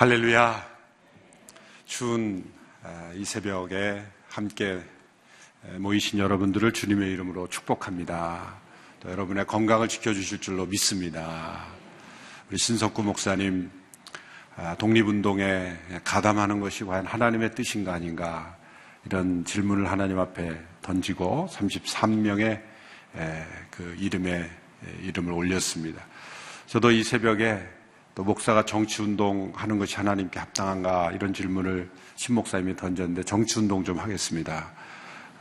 [0.00, 0.66] 할렐루야.
[1.84, 2.42] 추운
[2.82, 4.80] 아, 이 새벽에 함께
[5.76, 8.54] 모이신 여러분들을 주님의 이름으로 축복합니다.
[9.00, 11.66] 또 여러분의 건강을 지켜주실 줄로 믿습니다.
[12.48, 13.70] 우리 신석구 목사님,
[14.56, 18.56] 아, 독립운동에 가담하는 것이 과연 하나님의 뜻인가 아닌가
[19.04, 22.62] 이런 질문을 하나님 앞에 던지고 33명의
[23.70, 24.50] 그 이름에
[25.02, 26.02] 이름을 올렸습니다.
[26.68, 27.79] 저도 이 새벽에
[28.20, 34.72] 또 목사가 정치운동 하는 것이 하나님께 합당한가 이런 질문을 신 목사님이 던졌는데 정치운동 좀 하겠습니다.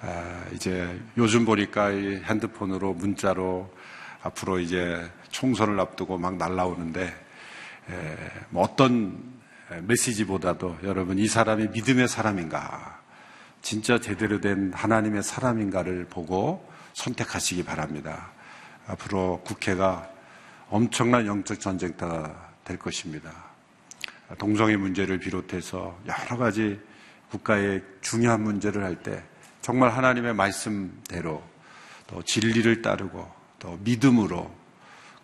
[0.02, 3.70] 아, 이제 요즘 보니까 이 핸드폰으로 문자로
[4.22, 8.18] 앞으로 이제 총선을 앞두고 막 날라오는데 에,
[8.50, 9.22] 뭐 어떤
[9.82, 13.02] 메시지보다도 여러분 이 사람이 믿음의 사람인가
[13.62, 18.32] 진짜 제대로 된 하나님의 사람인가를 보고 선택하시기 바랍니다.
[18.88, 20.10] 앞으로 국회가
[20.70, 23.34] 엄청난 영적 전쟁터가 될 것입니다.
[24.38, 26.80] 동성애 문제를 비롯해서 여러 가지
[27.32, 29.24] 국가의 중요한 문제를 할 때
[29.62, 31.44] 정말 하나님의 말씀대로
[32.06, 34.56] 또 진리를 따르고 또 믿음으로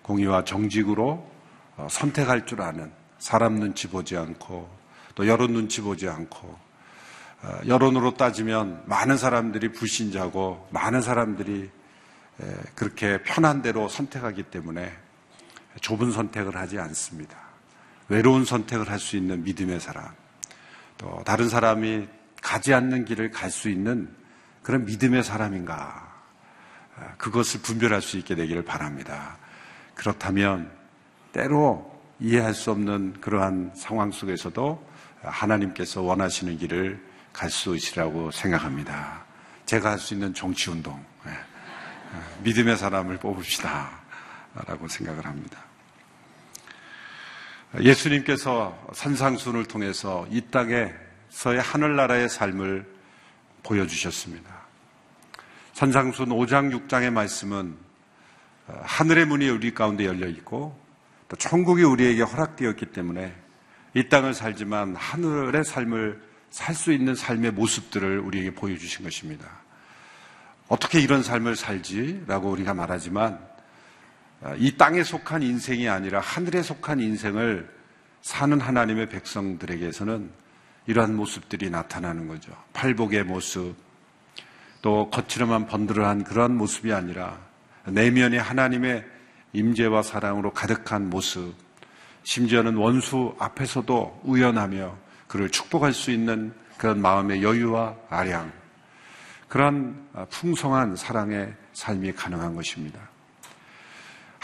[0.01, 1.31] 공의와 정직으로
[1.77, 4.69] 어, 선택할 줄 아는 사람 눈치 보지 않고
[5.13, 6.47] 또 여론 눈치 보지 않고
[7.43, 11.69] 어, 여론으로 따지면 많은 사람들이 불신자고 많은 사람들이
[12.75, 15.04] 그렇게 편한 대로 선택하기 때문에
[15.81, 17.37] 좁은 선택을 하지 않습니다.
[18.07, 20.07] 외로운 선택을 할 수 있는 믿음의 사람,
[20.97, 22.07] 또 다른 사람이
[22.41, 24.13] 가지 않는 길을 갈 수 있는
[24.61, 26.13] 그런 믿음의 사람인가,
[27.17, 29.37] 그것을 분별할 수 있게 되기를 바랍니다.
[29.95, 30.71] 그렇다면
[31.31, 34.87] 때로 이해할 수 없는 그러한 상황 속에서도
[35.23, 39.25] 하나님께서 원하시는 길을 갈 수 있으라고 생각합니다.
[39.65, 44.05] 제가 할 수 있는 정치 운동, 예, 예, 믿음의 사람을 뽑읍시다.
[44.67, 45.64] 라고 생각을 합니다.
[47.81, 52.85] 예수님께서 산상순을 통해서 이 땅에서의 하늘나라의 삶을
[53.63, 54.53] 보여주셨습니다.
[55.73, 57.75] 산상순 5장 6장의 말씀은
[58.67, 60.79] 하늘의 문이 우리 가운데 열려 있고
[61.27, 63.35] 또 천국이 우리에게 허락되었기 때문에
[63.93, 66.21] 이 땅을 살지만 하늘의 삶을
[66.55, 69.45] 살 수 있는 삶의 모습들을 우리에게 보여주신 것입니다.
[70.69, 73.54] 어떻게 이런 삶을 살지라고 우리가 말하지만 아,
[74.57, 77.69] 이 땅에 속한 인생이 아니라 하늘에 속한 인생을
[78.21, 80.29] 사는 하나님의 백성들에게서는
[80.87, 82.51] 이러한 모습들이 나타나는 거죠.
[82.73, 83.75] 팔복의 모습,
[84.81, 87.39] 또 거칠어만 번들어한 그러한 모습이 아니라
[87.85, 89.05] 내면에 하나님의
[89.53, 91.55] 임재와 사랑으로 가득한 모습,
[92.23, 94.97] 심지어는 원수 앞에서도 우연하며
[95.27, 98.51] 그를 축복할 수 있는 그런 마음의 여유와 아량,
[99.47, 103.14] 그러한 풍성한 사랑의 삶이 가능한 것입니다.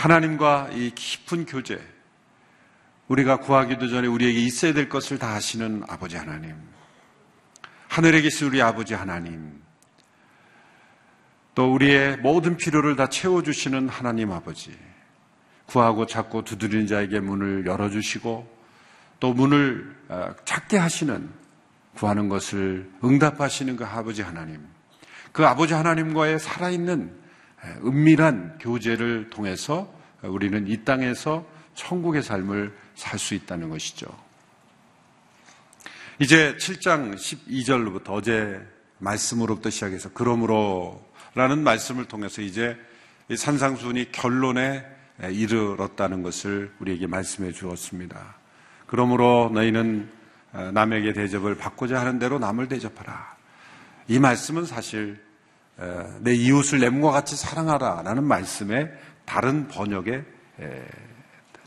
[0.01, 1.79] 하나님과 이 깊은 교제,
[3.07, 6.55] 우리가 구하기도 전에 우리에게 있어야 될 것을 다 하시는 아버지 하나님.
[7.87, 9.61] 하늘에 계신 우리 아버지 하나님.
[11.53, 14.75] 또 우리의 모든 필요를 다 채워주시는 하나님 아버지.
[15.67, 18.57] 구하고 찾고 두드리는 자에게 문을 열어주시고
[19.19, 21.29] 또 문을 어, 찾게 하시는
[21.93, 24.65] 구하는 것을 응답하시는 그 아버지 하나님.
[25.31, 27.20] 그 아버지 하나님과의 살아있는
[27.83, 31.45] 은밀한 교제를 통해서 우리는 이 땅에서
[31.75, 34.07] 천국의 삶을 살 수 있다는 것이죠.
[36.19, 38.61] 이제 7장 12절로부터 어제
[38.99, 42.77] 말씀으로부터 시작해서 그러므로 라는 말씀을 통해서 이제
[43.33, 44.85] 산상순이 결론에
[45.23, 48.35] 이르렀다는 것을 우리에게 말씀해 주었습니다.
[48.85, 50.09] 그러므로 너희는
[50.73, 53.37] 남에게 대접을 받고자 하는 대로 남을 대접하라.
[54.07, 55.23] 이 말씀은 사실
[56.19, 58.91] 내 이웃을 내 몸과 같이 사랑하라 라는 말씀의
[59.25, 60.23] 다른 번역의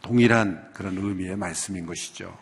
[0.03, 2.37] 동일한 그런 의미의 말씀인 것이죠.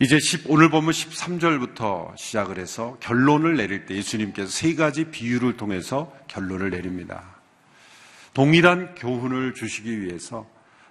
[0.00, 6.12] 이제 10, 오늘 보면 13절부터 시작을 해서 결론을 내릴 때 예수님께서 세 가지 비유를 통해서
[6.26, 7.22] 결론을 내립니다.
[8.34, 10.46] 동일한 교훈을 주시기 위해서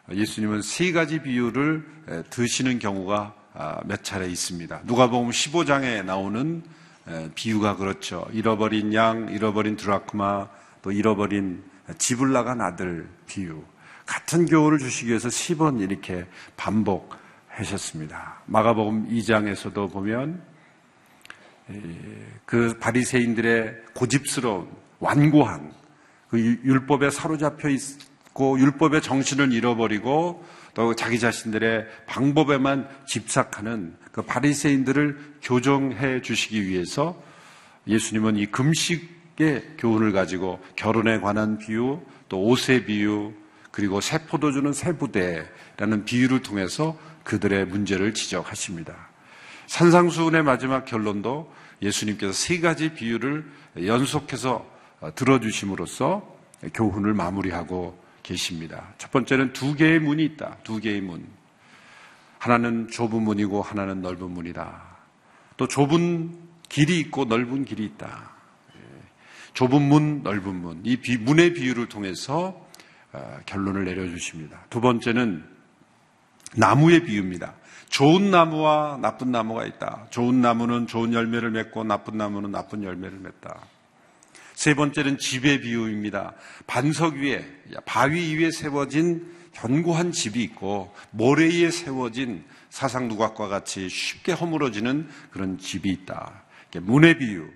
[0.09, 1.85] 예수님은 세 가지 비유를
[2.29, 4.81] 드시는 경우가 아, 몇 차례 있습니다.
[4.85, 6.63] 누가 보면 15장에 나오는
[7.35, 8.25] 비유가 그렇죠.
[8.31, 10.47] 잃어버린 양, 잃어버린 드라크마,
[10.81, 11.63] 또 잃어버린
[11.97, 13.63] 집을 나간 아들 비유.
[14.05, 16.25] 같은 교훈을 주시기 위해서 10번 이렇게
[16.57, 18.41] 반복하셨습니다.
[18.45, 20.41] 마가복음 2장에서도 보면
[22.45, 24.69] 그 바리새인들의 고집스러운
[24.99, 25.73] 완고한
[26.29, 36.21] 그 율법에 사로잡혀 있고 율법의 정신을 잃어버리고 또 자기 자신들의 방법에만 집착하는 그 바리새인들을 교정해
[36.21, 37.21] 주시기 위해서
[37.87, 43.33] 예수님은 이 금식의 교훈을 가지고 결혼에 관한 비유, 또 옷의 비유,
[43.71, 48.95] 그리고 새 포도주는 새 부대라는 비유를 통해서 그들의 문제를 지적하십니다.
[49.67, 53.45] 산상수훈의 마지막 결론도 예수님께서 세 가지 비유를
[53.85, 54.65] 연속해서
[55.15, 56.35] 들어주심으로써
[56.73, 58.93] 교훈을 마무리하고 계십니다.
[58.97, 60.57] 첫 번째는 두 개의 문이 있다.
[60.63, 61.27] 두 개의 문.
[62.39, 64.81] 하나는 좁은 문이고 하나는 넓은 문이다.
[65.57, 66.37] 또 좁은
[66.67, 68.31] 길이 있고 넓은 길이 있다.
[68.75, 68.79] 예.
[69.53, 70.81] 좁은 문, 넓은 문.
[70.83, 72.67] 이 비, 문의 비유를 통해서
[73.11, 74.65] 어, 결론을 내려주십니다.
[74.69, 75.45] 두 번째는
[76.55, 77.53] 나무의 비유입니다.
[77.89, 80.07] 좋은 나무와 나쁜 나무가 있다.
[80.09, 83.59] 좋은 나무는 좋은 열매를 맺고 나쁜 나무는 나쁜 열매를 맺다.
[84.55, 86.33] 세 번째는 집의 비유입니다.
[86.67, 87.45] 반석 위에,
[87.85, 95.57] 바위 위에 세워진 견고한 집이 있고 모래 위에 세워진 사상 누각과 같이 쉽게 허물어지는 그런
[95.57, 96.43] 집이 있다.
[96.81, 97.47] 문의 비유,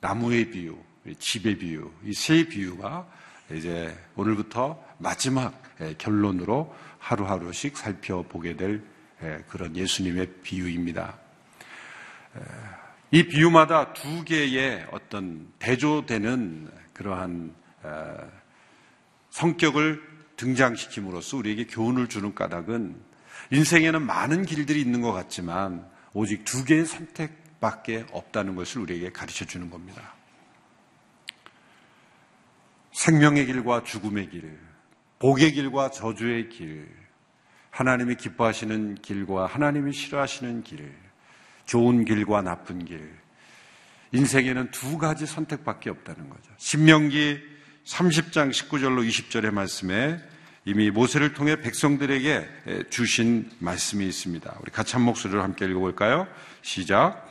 [0.00, 0.76] 나무의 비유,
[1.18, 3.08] 집의 비유, 이 세 비유가
[3.50, 5.62] 이제 오늘부터 마지막
[5.96, 8.82] 결론으로 하루하루씩 살펴보게 될
[9.48, 11.18] 그런 예수님의 비유입니다.
[13.10, 17.54] 이 비유마다 두 개의 어떤 대조되는 그러한
[19.30, 20.02] 성격을
[20.36, 23.00] 등장시킴으로써 우리에게 교훈을 주는 까닭은
[23.50, 29.70] 인생에는 많은 길들이 있는 것 같지만 오직 두 개의 선택밖에 없다는 것을 우리에게 가르쳐 주는
[29.70, 30.14] 겁니다.
[32.92, 34.58] 생명의 길과 죽음의 길,
[35.18, 36.88] 복의 길과 저주의 길,
[37.70, 41.07] 하나님이 기뻐하시는 길과 하나님이 싫어하시는 길,
[41.68, 43.12] 좋은 길과 나쁜 길.
[44.12, 46.50] 인생에는 두 가지 선택밖에 없다는 거죠.
[46.56, 47.40] 신명기
[47.84, 50.18] 30장 19절로 20절의 말씀에
[50.64, 54.56] 이미 모세를 통해 백성들에게 주신 말씀이 있습니다.
[54.62, 56.26] 우리 같이 한 목소리로 함께 읽어볼까요?
[56.62, 57.26] 시작.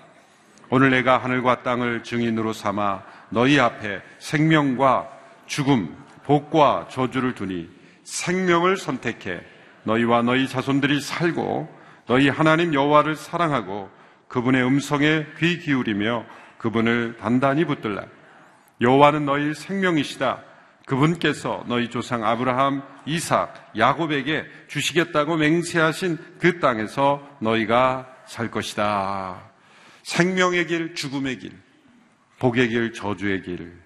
[0.69, 5.09] 오늘 내가 하늘과 땅을 증인으로 삼아 너희 앞에 생명과
[5.47, 7.69] 죽음, 복과 저주를 두니
[8.03, 9.41] 생명을 선택해
[9.83, 11.75] 너희와 너희 자손들이 살고
[12.05, 13.96] 너희 하나님 여호와를 사랑하고
[14.27, 16.25] 그분의 음성에 귀 기울이며
[16.57, 18.05] 그분을 단단히 붙들라.
[18.81, 20.43] 여호와는 너희 생명이시다.
[20.85, 29.51] 그분께서 너희 조상 아브라함, 이삭, 야곱에게 주시겠다고 맹세하신 그 땅에서 너희가 살 것이다.
[30.03, 31.51] 생명의 길, 죽음의 길,
[32.39, 33.77] 복의 길, 저주의 길.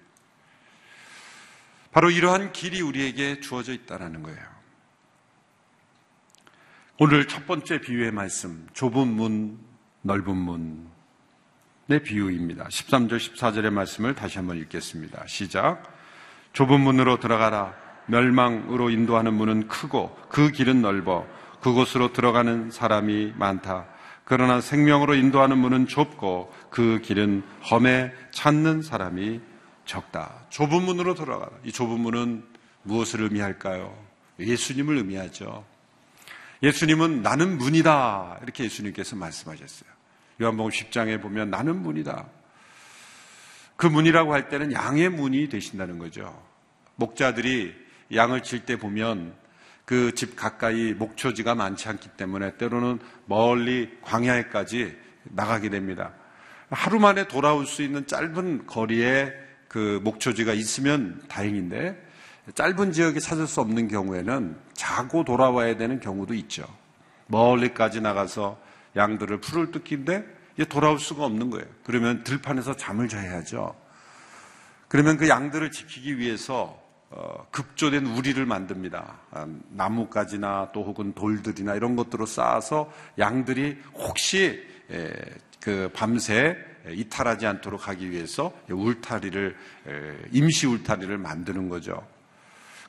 [1.90, 4.40] 바로 이러한 길이 우리에게 주어져 있다는 거예요.
[6.98, 9.58] 오늘 첫 번째 비유의 말씀, 좁은 문,
[10.02, 10.92] 넓은 문
[11.92, 12.64] 의 비유입니다.
[12.68, 15.24] 13절, 14절의 말씀을 다시 한번 읽겠습니다.
[15.26, 15.82] 시작.
[16.52, 17.74] 좁은 문으로 들어가라.
[18.06, 21.26] 멸망으로 인도하는 문은 크고 그 길은 넓어
[21.60, 23.86] 그곳으로 들어가는 사람이 많다.
[24.24, 29.40] 그러나 생명으로 인도하는 문은 좁고 그 길은 험해 찾는 사람이
[29.84, 30.46] 적다.
[30.50, 31.50] 좁은 문으로 들어가라.
[31.64, 32.44] 이 좁은 문은
[32.84, 33.92] 무엇을 의미할까요?
[34.38, 35.64] 예수님을 의미하죠.
[36.62, 38.38] 예수님은 나는 문이다.
[38.42, 39.91] 이렇게 예수님께서 말씀하셨어요.
[40.40, 42.26] 요한복음 10장에 보면 나는 문이다.
[43.76, 46.40] 그 문이라고 할 때는 양의 문이 되신다는 거죠.
[46.96, 47.74] 목자들이
[48.14, 49.34] 양을 칠 때 보면
[49.84, 56.12] 그 집 가까이 목초지가 많지 않기 때문에 때로는 멀리 광야에까지 나가게 됩니다.
[56.70, 59.32] 하루 만에 돌아올 수 있는 짧은 거리에
[59.68, 62.10] 그 목초지가 있으면 다행인데
[62.54, 66.64] 짧은 지역에 찾을 수 없는 경우에는 자고 돌아와야 되는 경우도 있죠.
[67.26, 68.58] 멀리까지 나가서
[68.96, 71.66] 양들을 풀을 뜯긴데 돌아올 수가 없는 거예요.
[71.84, 73.74] 그러면 들판에서 잠을 자야죠.
[74.88, 76.80] 그러면 그 양들을 지키기 위해서
[77.10, 79.18] 어, 급조된 우리를 만듭니다.
[79.30, 84.66] 아, 나뭇가지나 또 혹은 돌들이나 이런 것들로 쌓아서 양들이 혹시
[85.60, 86.56] 그 밤새
[86.88, 89.56] 이탈하지 않도록 하기 위해서 울타리를
[90.32, 92.06] 임시 울타리를 만드는 거죠.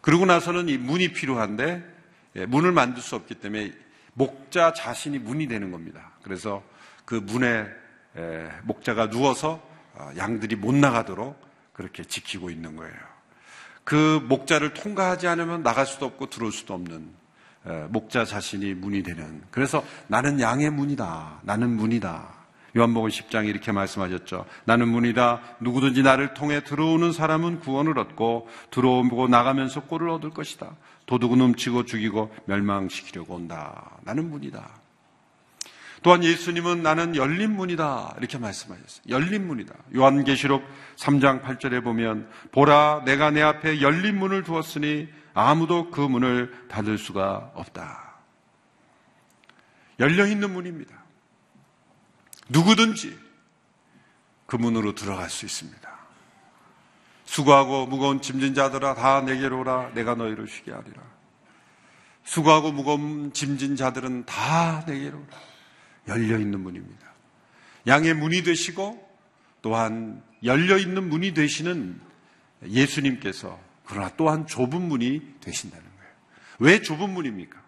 [0.01, 1.93] 그러고 나서는 이 문이 필요한데
[2.35, 3.71] 예, 문을 만들 수 없기 때문에
[4.13, 6.11] 목자 자신이 문이 되는 겁니다.
[6.23, 6.63] 그래서
[7.05, 7.65] 그 문에
[8.63, 9.61] 목자가 누워서
[9.95, 11.39] 어, 양들이 못 나가도록
[11.73, 12.93] 그렇게 지키고 있는 거예요.
[13.83, 17.09] 그 목자를 통과하지 않으면 나갈 수도 없고 들어올 수도 없는
[17.89, 19.41] 목자 자신이 문이 되는.
[19.51, 21.41] 그래서 나는 양의 문이다.
[21.43, 22.43] 나는 문이다.
[22.75, 24.45] 요한복음 10장에 이렇게 말씀하셨죠.
[24.65, 25.41] 나는 문이다.
[25.59, 30.75] 누구든지 나를 통해 들어오는 사람은 구원을 얻고 들어오고 나가면서 꼴을 얻을 것이다.
[31.13, 33.99] 도둑은 훔치고 죽이고 멸망시키려고 온다.
[34.01, 34.67] 나는 문이다.
[36.01, 38.15] 또한 예수님은 나는 열린 문이다.
[38.17, 39.03] 이렇게 말씀하셨어요.
[39.09, 39.75] 열린 문이다.
[39.95, 40.63] 요한계시록
[40.95, 47.51] 3장 8절에 보면 보라 내가 내 앞에 열린 문을 두었으니 아무도 그 문을 닫을 수가
[47.53, 48.15] 없다.
[49.99, 51.03] 열려 있는 문입니다.
[52.49, 53.15] 누구든지
[54.47, 55.92] 그 문으로 들어갈 수 있습니다.
[57.33, 61.01] 수고하고 무거운 짐진 자들아 다 내게로 오라 내가 너희를 쉬게 하리라.
[62.23, 65.39] 수고하고 무거운 짐진 자들은 다 내게로 오라.
[66.09, 67.07] 열려 있는 문입니다.
[67.87, 69.03] 양의 문이 되시고
[69.63, 71.99] 또한 열려 있는 문이 되시는
[72.67, 76.11] 예수님께서 그러나 또한 좁은 문이 되신다는 거예요.
[76.59, 77.59] 왜 좁은 문입니까?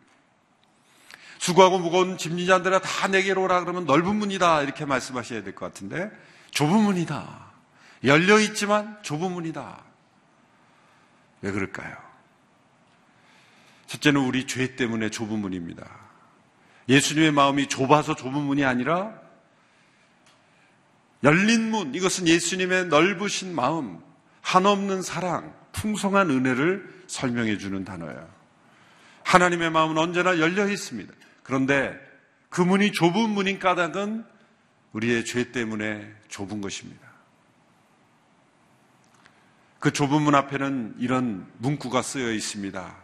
[1.40, 6.12] 수고하고 무거운 짐진 자들아 다 내게로 오라 그러면 넓은 문이다 이렇게 말씀하셔야 될 것 같은데
[6.52, 7.45] 좁은 문이다.
[8.04, 9.84] 열려 있지만 좁은 문이다.
[11.42, 11.96] 왜 그럴까요?
[13.88, 15.88] 첫째는 우리 죄 때문에 좁은 문입니다.
[16.90, 19.20] 예수님의 마음이 좁아서 좁은 문이 아니라
[21.24, 24.00] 열린 문, 이것은 예수님의 넓으신 마음,
[24.42, 28.30] 한없는 사랑, 풍성한 은혜를 설명해 주는 단어예요.
[29.24, 31.12] 하나님의 마음은 언제나 열려 있습니다.
[31.42, 32.00] 그런데
[32.50, 34.24] 그 문이 좁은 문인 까닭은
[34.94, 37.05] 우리의 죄 때문에 좁은 것입니다.
[39.86, 42.96] 그 좁은 문 앞에는 이런 문구가 쓰여 있습니다.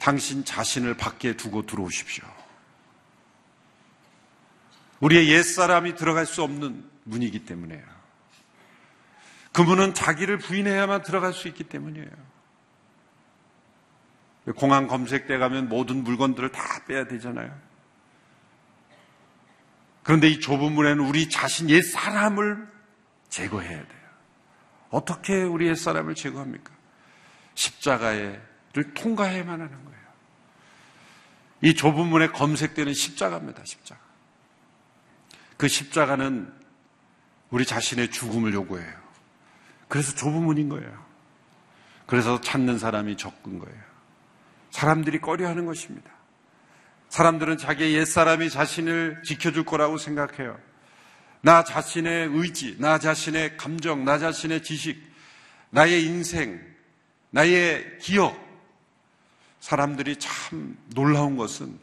[0.00, 2.24] 당신 자신을 밖에 두고 들어오십시오.
[4.98, 7.84] 우리의 옛사람이 들어갈 수 없는 문이기 때문에요.
[9.52, 12.10] 그 문은 자기를 부인해야만 들어갈 수 있기 때문이에요.
[14.56, 17.56] 공항 검색대 가면 모든 물건들을 다 빼야 되잖아요.
[20.02, 22.66] 그런데 이 좁은 문에는 우리 자신 옛 사람을
[23.28, 23.97] 제거해야 돼요.
[24.90, 26.72] 어떻게 우리 옛 사람을 제거합니까?
[27.54, 28.40] 십자가를
[28.94, 29.98] 통과해야만 하는 거예요.
[31.62, 34.00] 이 좁은 문에 검색되는 십자가입니다, 십자가.
[35.56, 36.52] 그 십자가는
[37.50, 38.94] 우리 자신의 죽음을 요구해요.
[39.88, 41.06] 그래서 좁은 문인 거예요.
[42.06, 43.82] 그래서 찾는 사람이 적은 거예요.
[44.70, 46.10] 사람들이 꺼려 하는 것입니다.
[47.08, 50.58] 사람들은 자기의 옛사람이 자신을 지켜줄 거라고 생각해요.
[51.40, 55.00] 나 자신의 의지, 나 자신의 감정, 나 자신의 지식,
[55.70, 56.60] 나의 인생,
[57.30, 58.46] 나의 기억.
[59.60, 61.78] 사람들이 참 놀라운 것은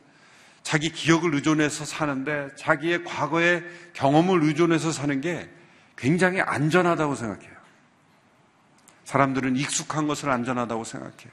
[0.64, 5.50] 자기 기억을 의존해서 사는데 자기의 과거의 경험을 의존해서 사는 게
[5.96, 7.56] 굉장히 안전하다고 생각해요.
[9.04, 11.32] 사람들은 익숙한 것을 안전하다고 생각해요.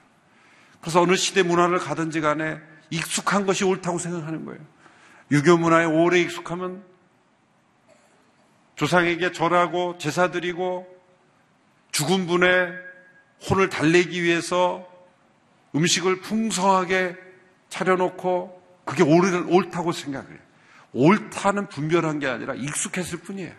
[0.80, 2.60] 그래서 어느 시대 문화를 가든지 간에
[2.90, 4.60] 익숙한 것이 옳다고 생각하는 거예요.
[5.30, 6.84] 유교 문화에 오래 익숙하면
[8.76, 10.86] 조상에게 절하고 제사 드리고
[11.92, 12.72] 죽은 분의
[13.48, 14.88] 혼을 달래기 위해서
[15.74, 17.16] 음식을 풍성하게
[17.68, 20.38] 차려놓고 그게 옳다고 생각해요.
[20.92, 23.52] 옳다는 분별한 게 아니라 익숙했을 뿐이에요.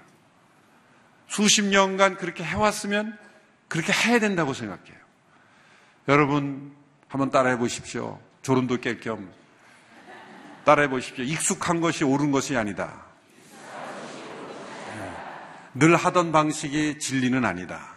[1.28, 3.18] 수십 년간 그렇게 해왔으면
[3.68, 4.98] 그렇게 해야 된다고 생각해요.
[6.08, 6.76] 여러분
[7.08, 8.20] 한번 따라해 보십시오.
[8.42, 9.32] 졸음도 깰 겸
[10.66, 11.24] 따라해 보십시오.
[11.24, 13.03] 익숙한 것이 옳은 것이 아니다.
[15.74, 15.80] 네.
[15.80, 17.94] 늘 하던 방식이 진리는 아니다.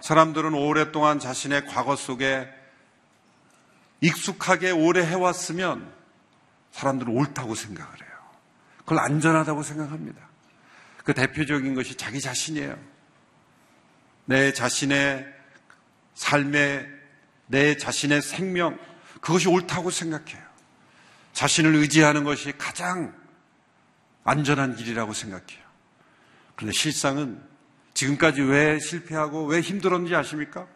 [0.00, 2.48] 사람들은 오랫동안 자신의 과거 속에
[4.00, 5.92] 익숙하게 오래 해왔으면
[6.72, 8.08] 사람들은 옳다고 생각을 해요.
[8.78, 10.28] 그걸 안전하다고 생각합니다.
[11.04, 12.78] 그 대표적인 것이 자기 자신이에요.
[14.26, 15.26] 내 자신의
[16.14, 16.86] 삶의,
[17.46, 18.78] 내 자신의 생명,
[19.20, 20.42] 그것이 옳다고 생각해요.
[21.32, 23.14] 자신을 의지하는 것이 가장
[24.28, 25.64] 안전한 길이라고 생각해요.
[26.54, 27.42] 그런데 실상은
[27.94, 30.66] 지금까지 왜 실패하고 왜 힘들었는지 아십니까?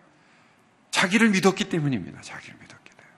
[0.90, 2.21] 자기를 믿었기 때문입니다.
[2.23, 3.09] 자기를 믿었기 때문에.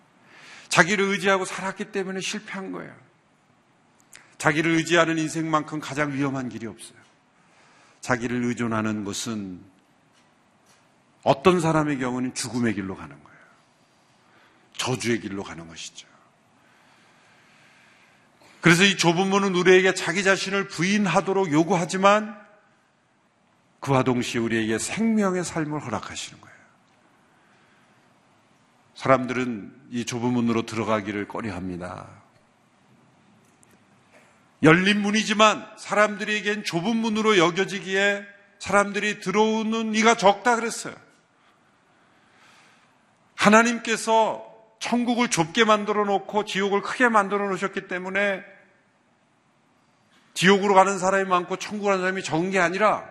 [0.68, 2.94] 자기를 의지하고 살았기 때문에 실패한 거예요.
[4.38, 6.98] 자기를 의지하는 인생만큼 가장 위험한 길이 없어요.
[8.00, 9.60] 자기를 의존하는 것은
[11.22, 13.38] 어떤 사람의 경우는 죽음의 길로 가는 거예요.
[14.76, 16.13] 저주의 길로 가는 것이죠.
[18.64, 22.34] 그래서 이 좁은 문은 우리에게 자기 자신을 부인하도록 요구하지만
[23.80, 26.56] 그와 동시에 우리에게 생명의 삶을 허락하시는 거예요.
[28.94, 32.08] 사람들은 이 좁은 문으로 들어가기를 꺼려합니다.
[34.62, 38.24] 열린 문이지만 사람들에겐 좁은 문으로 여겨지기에
[38.60, 40.94] 사람들이 들어오는 이가 적다 그랬어요.
[43.34, 48.53] 하나님께서 천국을 좁게 만들어 놓고 지옥을 크게 만들어 놓으셨기 때문에
[50.34, 53.08] 지옥으로 가는 사람이 많고 천국으로 가는 사람이 적은 게 아니라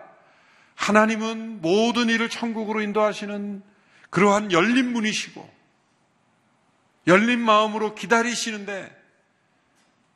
[0.76, 3.62] 하나님은 모든 일을 천국으로 인도하시는
[4.10, 5.52] 그러한 열린 문이시고
[7.06, 9.02] 열린 마음으로 기다리시는데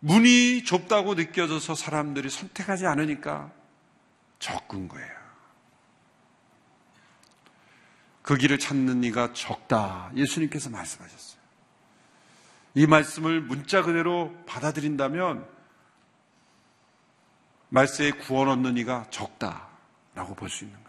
[0.01, 3.51] 문이 좁다고 느껴져서 사람들이 선택하지 않으니까
[4.39, 5.19] 적은 거예요.
[8.23, 10.11] 그 길을 찾는 이가 적다.
[10.15, 11.39] 예수님께서 말씀하셨어요.
[12.75, 15.58] 이 말씀을 문자 그대로 받아들인다면
[17.71, 19.69] 말세에 구원 얻는 이가 적다.
[20.15, 20.89] 라고 볼 수 있는 거예요.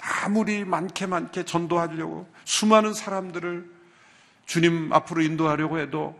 [0.00, 3.70] 아무리 많게 많게 전도하려고 수많은 사람들을
[4.46, 6.18] 주님 앞으로 인도하려고 해도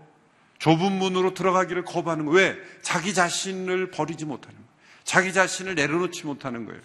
[0.59, 2.38] 좁은 문으로 들어가기를 거부하는 거예요.
[2.38, 2.59] 왜?
[2.83, 4.69] 자기 자신을 버리지 못하는 거예요.
[5.02, 6.81] 자기 자신을 내려놓지 못하는 거예요.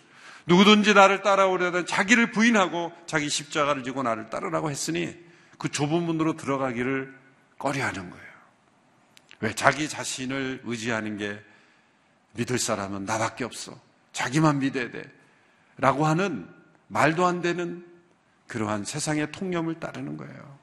[0.47, 5.15] 누구든지 나를 따라오려다 자기를 부인하고 자기 십자가를 지고 나를 따르라고 했으니
[5.59, 7.13] 그 좁은 문으로 들어가기를
[7.59, 8.25] 꺼려하는 거예요.
[9.41, 9.53] 왜?
[9.53, 11.39] 자기 자신을 의지하는 게
[12.37, 13.77] 믿을 사람은 나밖에 없어.
[14.13, 15.03] 자기만 믿어야 돼.
[15.77, 16.47] 라고 하는
[16.87, 17.85] 말도 안 되는
[18.47, 20.57] 그러한 세상의 통념을 따르는 거예요.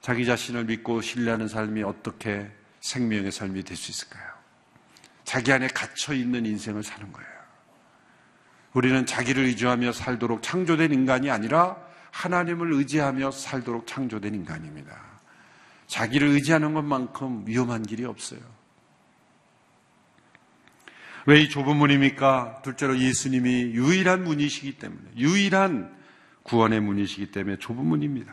[0.00, 4.24] 자기 자신을 믿고 신뢰하는 삶이 어떻게 생명의 삶이 될 수 있을까요?
[5.24, 7.30] 자기 안에 갇혀 있는 인생을 사는 거예요.
[8.74, 11.76] 우리는 자기를 의지하며 살도록 창조된 인간이 아니라
[12.12, 14.96] 하나님을 의지하며 살도록 창조된 인간입니다.
[15.86, 18.40] 자기를 의지하는 것만큼 위험한 길이 없어요.
[21.28, 22.62] 왜 이 좁은 문입니까?
[22.62, 25.92] 둘째로 예수님이 유일한 문이시기 때문에, 유일한
[26.44, 28.32] 구원의 문이시기 때문에 좁은 문입니다.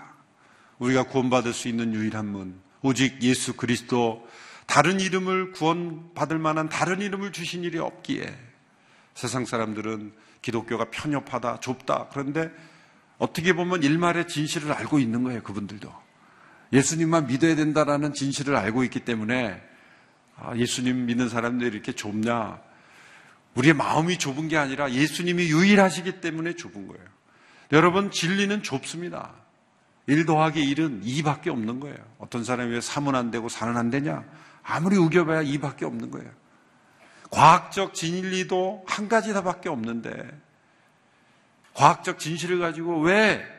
[0.78, 4.28] 우리가 구원받을 수 있는 유일한 문, 오직 예수 그리스도
[4.68, 8.32] 다른 이름을 구원받을 만한 다른 이름을 주신 일이 없기에
[9.16, 12.10] 세상 사람들은 기독교가 편협하다, 좁다.
[12.12, 12.52] 그런데
[13.18, 15.92] 어떻게 보면 일말의 진실을 알고 있는 거예요, 그분들도.
[16.72, 19.62] 예수님만 믿어야 된다라는 진실을 알고 있기 때문에
[20.36, 22.60] 아, 예수님 믿는 사람들이 이렇게 좁냐?
[23.56, 27.04] 우리의 마음이 좁은 게 아니라 예수님이 유일하시기 때문에 좁은 거예요.
[27.72, 29.34] 여러분, 진리는 좁습니다.
[30.08, 31.98] 1 더하기 1은 2밖에 없는 거예요.
[32.18, 34.24] 어떤 사람이 왜 3은 안 되고 4는 안 되냐?
[34.64, 36.30] 아무리 우겨봐야 2밖에 없는 거예요.
[37.30, 40.12] 과학적 진리도 한 가지 다밖에 없는데,
[41.74, 43.54] 과학적 진실을 가지고 왜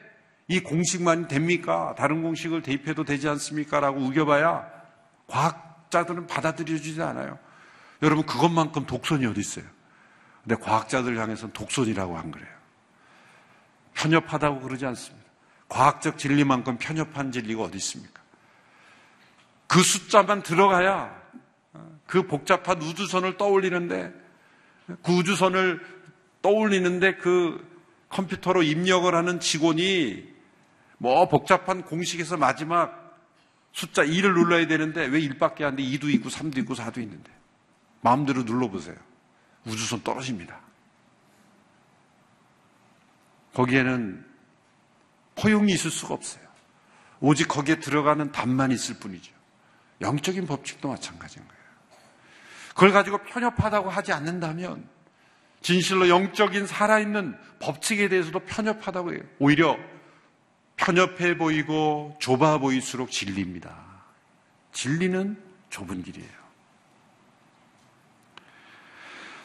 [0.48, 1.94] 이 공식만 됩니까?
[1.96, 3.80] 다른 공식을 대입해도 되지 않습니까?
[3.80, 4.66] 라고 우겨봐야
[5.26, 7.38] 과학자들은 받아들여주지 않아요.
[8.02, 9.64] 여러분, 그것만큼 독선이 어디 있어요?
[10.44, 12.48] 근데 과학자들 향해서는 독선이라고 한 거래요.
[13.94, 15.26] 편협하다고 그러지 않습니다.
[15.68, 18.22] 과학적 진리만큼 편협한 진리가 어디 있습니까?
[19.66, 21.24] 그 숫자만 들어가야
[22.06, 24.12] 그 복잡한 우주선을 떠올리는데
[25.02, 25.80] 그 우주선을
[26.42, 27.66] 떠올리는데 그
[28.10, 30.28] 컴퓨터로 입력을 하는 직원이
[30.98, 33.18] 뭐 복잡한 공식에서 마지막
[33.72, 35.82] 숫자 2를 눌러야 되는데 왜 1밖에 안 돼?
[35.82, 37.32] 2도 있고 3도 있고 4도 있는데.
[38.02, 38.96] 마음대로 눌러보세요.
[39.66, 40.60] 우주선 떨어집니다.
[43.54, 44.24] 거기에는
[45.42, 46.44] 허용이 있을 수가 없어요.
[47.20, 49.32] 오직 거기에 들어가는 답만 있을 뿐이죠.
[50.00, 51.64] 영적인 법칙도 마찬가지인 거예요.
[52.70, 54.88] 그걸 가지고 편협하다고 하지 않는다면
[55.62, 59.22] 진실로 영적인 살아있는 법칙에 대해서도 편협하다고 해요.
[59.38, 59.78] 오히려
[60.76, 63.74] 편협해 보이고 좁아 보일수록 진리입니다.
[64.72, 66.43] 진리는 좁은 길이에요.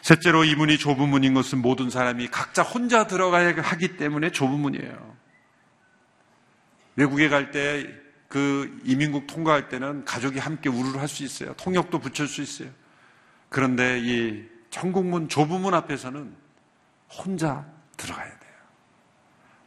[0.10, 5.16] 셋째로 이 문이 좁은 문인 것은 모든 사람이 각자 혼자 들어가야 하기 때문에 좁은 문이에요.
[6.96, 11.54] 외국에 갈 때 그 이민국 통과할 때는 가족이 함께 우르르 할 수 있어요.
[11.56, 12.70] 통역도 붙일 수 있어요.
[13.50, 16.36] 그런데 이 천국문 좁은 문 앞에서는
[17.10, 17.66] 혼자
[17.98, 18.54] 들어가야 돼요.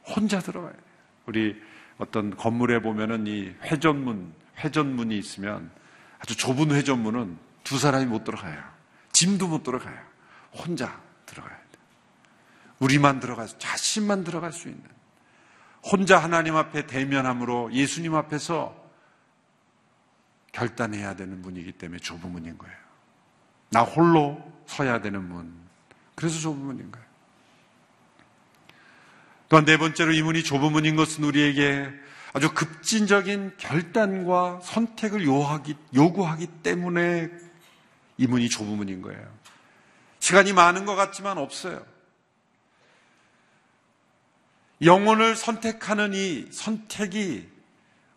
[0.07, 0.83] 혼자 들어가야 돼요.
[1.27, 1.61] 우리
[1.99, 5.71] 어떤 건물에 보면은 이 회전문, 회전문이 있으면
[6.21, 8.63] 아주 좁은 회전문은 두 사람이 못 들어가요.
[9.11, 10.12] 짐도 못 들어가요.
[10.53, 11.83] 혼자 들어가야 돼요.
[12.79, 14.83] 우리만 들어가서 자신만 들어갈 수 있는
[15.83, 18.81] 혼자 하나님 앞에 대면함으로 예수님 앞에서
[20.53, 22.77] 결단해야 되는 문이기 때문에 좁은 문인 거예요.
[23.71, 25.53] 나 홀로 서야 되는 문.
[26.15, 27.07] 그래서 좁은 문인 거예요.
[29.49, 31.91] 또한 네 번째로 이 문이 좁은 문인 것은 우리에게
[32.33, 37.29] 아주 급진적인 결단과 선택을 요구하기 때문에
[38.17, 39.42] 이 문이 좁은 문인 거예요.
[40.23, 41.85] 시간이 많은 것 같지만 없어요.
[44.81, 47.51] 영혼을 선택하는 이 선택이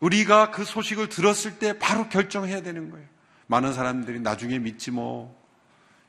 [0.02, 3.08] 우리가 그 소식을 들었을 때 바로 결정해야 되는 거예요.
[3.48, 5.36] 많은 사람들이 나중에 믿지 뭐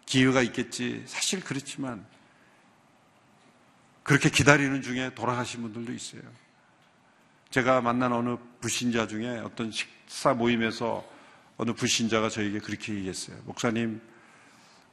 [0.05, 1.03] 기회가 있겠지.
[1.07, 2.05] 사실 그렇지만
[4.03, 6.21] 그렇게 기다리는 중에 돌아가신 분들도 있어요.
[7.49, 11.09] 제가 만난 어느 불신자 중에 어떤 식사 모임에서
[11.57, 13.39] 어느 불신자가 저에게 그렇게 얘기했어요.
[13.45, 14.03] 목사님,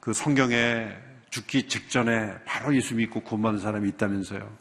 [0.04, 0.90] 그 성경에
[1.30, 4.54] 죽기 직전에 바로 예수 믿고 구원받은 사람이 있다면서요.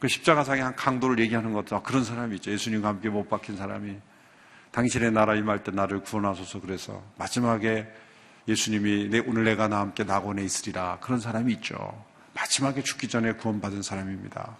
[0.00, 2.50] 그 십자가상의 한 강도를 얘기하는 것도 아, 그런 사람이 있죠.
[2.50, 3.94] 예수님과 함께 못 박힌 사람이
[4.70, 7.86] 당신의 나라 임할 때 나를 구원하소서 그래서 마지막에
[8.48, 11.76] 예수님이 내, 오늘 내가 나와 함께 낙원에 있으리라 그런 사람이 있죠.
[12.32, 14.56] 마지막에 죽기 전에 구원받은 사람입니다.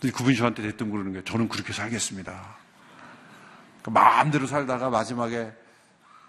[0.00, 1.24] 그분이 저한테 대뜸 그러는 거예요.
[1.24, 2.56] 저는 그렇게 살겠습니다.
[3.82, 5.50] 그러니까 마음대로 살다가 마지막에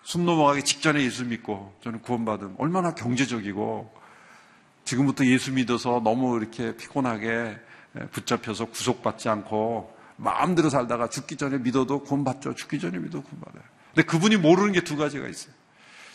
[0.03, 3.93] 숨 넘어가기 직전에 예수 믿고 저는 구원받은 얼마나 경제적이고
[4.83, 7.57] 지금부터 예수 믿어서 너무 이렇게 피곤하게
[8.11, 12.53] 붙잡혀서 구속받지 않고 마음대로 살다가 죽기 전에 믿어도 구원받죠.
[12.55, 13.63] 죽기 전에 믿어도 구원받아요.
[13.95, 15.53] 근데 그분이 모르는 게 두 가지가 있어요.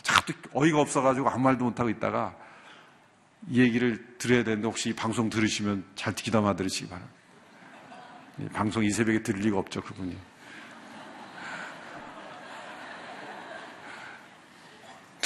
[0.03, 2.35] 자꾸 어이가 없어가지고 아무 말도 못하고 있다가
[3.49, 7.13] 이 얘기를 들어야 되는데 혹시 이 방송 들으시면 잘 귀담아 들으시기 바랍니다.
[8.53, 10.15] 방송 이 새벽에 들을 리가 없죠, 그분이.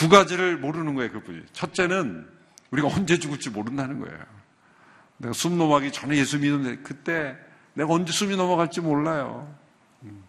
[0.04, 1.44] 두 가지를 모르는 거예요, 그분이.
[1.54, 2.28] 첫째는
[2.72, 4.20] 우리가 언제 죽을지 모른다는 거예요.
[5.16, 7.38] 내가 숨 넘어가기 전에 예수 믿는데 그때
[7.74, 9.56] 내가 언제 숨이 넘어갈지 몰라요.
[10.02, 10.22] 음.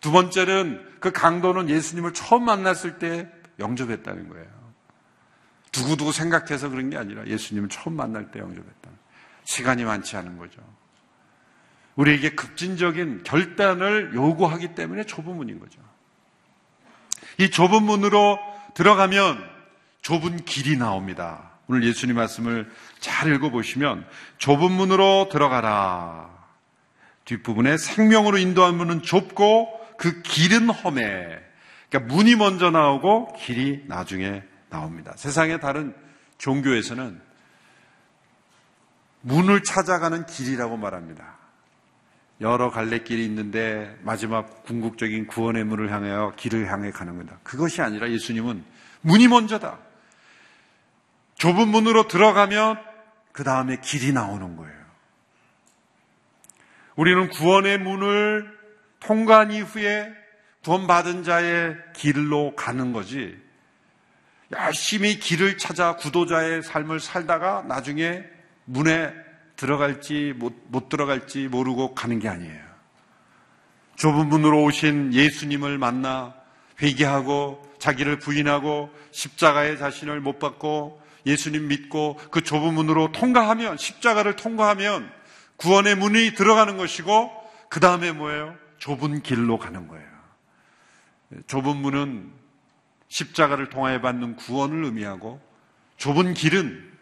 [0.00, 4.48] 두 번째는 그 강도는 예수님을 처음 만났을 때 영접했다는 거예요.
[5.70, 8.90] 두고두고 생각해서 그런 게 아니라 예수님을 처음 만날 때 영접했다.
[9.44, 10.62] 시간이 많지 않은 거죠.
[11.96, 15.78] 우리에게 급진적인 결단을 요구하기 때문에 좁은 문인 거죠.
[17.38, 18.38] 이 좁은 문으로
[18.74, 19.42] 들어가면
[20.02, 21.50] 좁은 길이 나옵니다.
[21.66, 22.70] 오늘 예수님 말씀을
[23.00, 24.06] 잘 읽어보시면
[24.38, 26.30] 좁은 문으로 들어가라.
[27.24, 31.38] 뒷부분에 생명으로 인도한 문은 좁고 그 길은 험해.
[31.88, 35.14] 그러니까 문이 먼저 나오고 길이 나중에 나옵니다.
[35.16, 35.94] 세상의 다른
[36.38, 37.20] 종교에서는
[39.22, 41.33] 문을 찾아가는 길이라고 말합니다.
[42.40, 47.38] 여러 갈래길이 있는데 마지막 궁극적인 구원의 문을 향하여 길을 향해 가는 겁니다.
[47.42, 48.64] 그것이 아니라 예수님은
[49.02, 49.78] 문이 먼저다.
[51.36, 52.80] 좁은 문으로 들어가면
[53.32, 54.84] 그 다음에 길이 나오는 거예요.
[56.96, 58.58] 우리는 구원의 문을
[59.00, 60.12] 통과한 이후에
[60.64, 63.38] 구원받은 자의 길로 가는 거지.
[64.52, 68.24] 열심히 길을 찾아 구도자의 삶을 살다가 나중에
[68.64, 69.23] 문에
[69.56, 72.64] 들어갈지 못, 못 들어갈지 모르고 가는 게 아니에요.
[73.96, 76.34] 좁은 문으로 오신 예수님을 만나
[76.82, 85.10] 회개하고 자기를 부인하고 십자가의 자신을 못 받고 예수님 믿고 그 좁은 문으로 통과하면 십자가를 통과하면
[85.56, 87.30] 구원의 문이 들어가는 것이고
[87.68, 88.56] 그 다음에 뭐예요?
[88.78, 90.06] 좁은 길로 가는 거예요.
[91.46, 92.32] 좁은 문은
[93.08, 95.40] 십자가를 통하여 받는 구원을 의미하고
[95.96, 96.93] 좁은 길은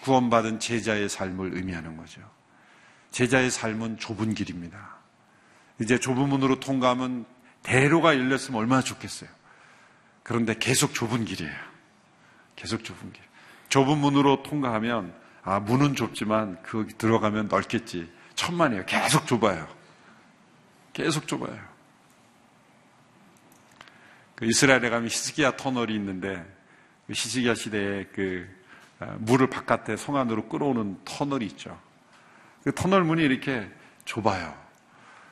[0.00, 2.20] 구원받은 제자의 삶을 의미하는 거죠.
[3.10, 4.96] 제자의 삶은 좁은 길입니다.
[5.80, 7.24] 이제 좁은 문으로 통과하면
[7.62, 9.30] 대로가 열렸으면 얼마나 좋겠어요.
[10.22, 11.54] 그런데 계속 좁은 길이에요.
[12.56, 13.22] 계속 좁은 길.
[13.68, 18.10] 좁은 문으로 통과하면 아 문은 좁지만 그 들어가면 넓겠지.
[18.34, 18.84] 천만이에요.
[18.86, 19.68] 계속 좁아요.
[20.92, 21.58] 계속 좁아요.
[24.34, 26.44] 그 이스라엘에 가면 히스기야 터널이 있는데
[27.06, 28.57] 그 히스기야 시대에 그 아,
[29.18, 31.78] 물을 바깥에 성 안으로 끌어오는 터널이 있죠.
[32.64, 33.68] 그 터널 문이 이렇게
[34.04, 34.54] 좁아요.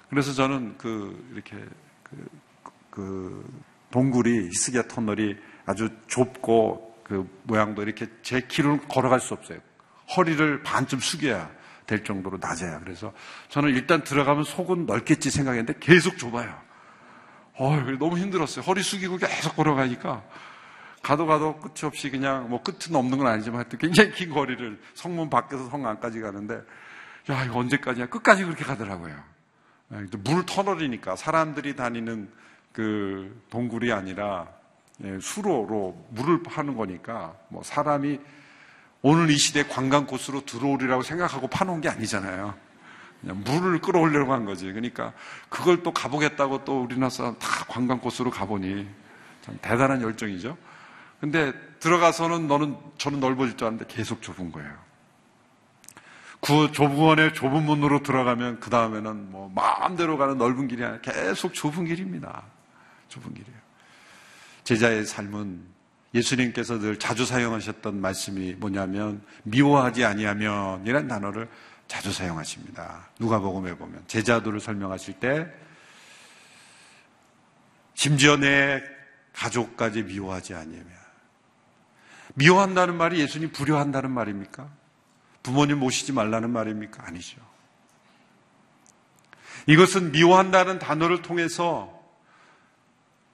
[0.08, 1.56] 그래서 저는 그 이렇게
[2.02, 2.28] 그,
[2.90, 9.58] 그 동굴이 히스기야 터널이 아주 좁고 그 모양도 이렇게 제 길을 걸어갈 수 없어요.
[10.16, 11.50] 허리를 반쯤 숙여야
[11.86, 12.80] 될 정도로 낮아요.
[12.82, 13.12] 그래서
[13.48, 16.60] 저는 일단 들어가면 속은 넓겠지 생각했는데 계속 좁아요.
[17.58, 18.64] 어, 너무 힘들었어요.
[18.64, 20.22] 허리 숙이고 계속 걸어가니까
[21.06, 25.30] 가도 가도 끝이 없이 그냥 뭐 끝은 없는 건 아니지만 하여튼 굉장히 긴 거리를 성문
[25.30, 26.60] 밖에서 성 안까지 가는데
[27.30, 28.06] 야, 이거 언제까지야?
[28.06, 29.14] 끝까지 그렇게 가더라고요.
[29.92, 32.28] 예, 물 터널이니까 사람들이 다니는
[32.72, 34.48] 그 동굴이 아니라
[35.04, 38.18] 예, 수로로 물을 파는 거니까 뭐 사람이
[39.02, 42.52] 오늘 이 시대 관광 코스로 들어오리라고 생각하고 파놓은 게 아니잖아요.
[43.20, 44.66] 그냥 물을 끌어올려고 한 거지.
[44.66, 45.12] 그러니까
[45.50, 48.88] 그걸 또 가보겠다고 또 우리나라 사람 다 관광 코스로 가보니
[49.42, 50.56] 참 대단한 열정이죠.
[51.20, 54.86] 근데 들어가서는 너는 저는 넓어질 줄 알았는데 계속 좁은 거예요.
[56.40, 61.54] 그 좁은 원에 좁은 문으로 들어가면 그 다음에는 뭐 마음대로 가는 넓은 길이 아니라 계속
[61.54, 62.42] 좁은 길입니다.
[63.08, 63.58] 좁은 길이에요.
[64.64, 65.76] 제자의 삶은
[66.14, 71.48] 예수님께서 늘 자주 사용하셨던 말씀이 뭐냐면 미워하지 아니하면 이란 단어를
[71.88, 73.08] 자주 사용하십니다.
[73.18, 75.46] 누가복음에 보면 제자들을 설명하실 때
[77.94, 78.82] 심지어 내
[79.32, 81.05] 가족까지 미워하지 아니하면
[82.36, 84.68] 미워한다는 말이 예수님 불효한다는 말입니까?
[85.42, 87.04] 부모님 모시지 말라는 말입니까?
[87.06, 87.40] 아니죠.
[89.66, 91.96] 이것은 미워한다는 단어를 통해서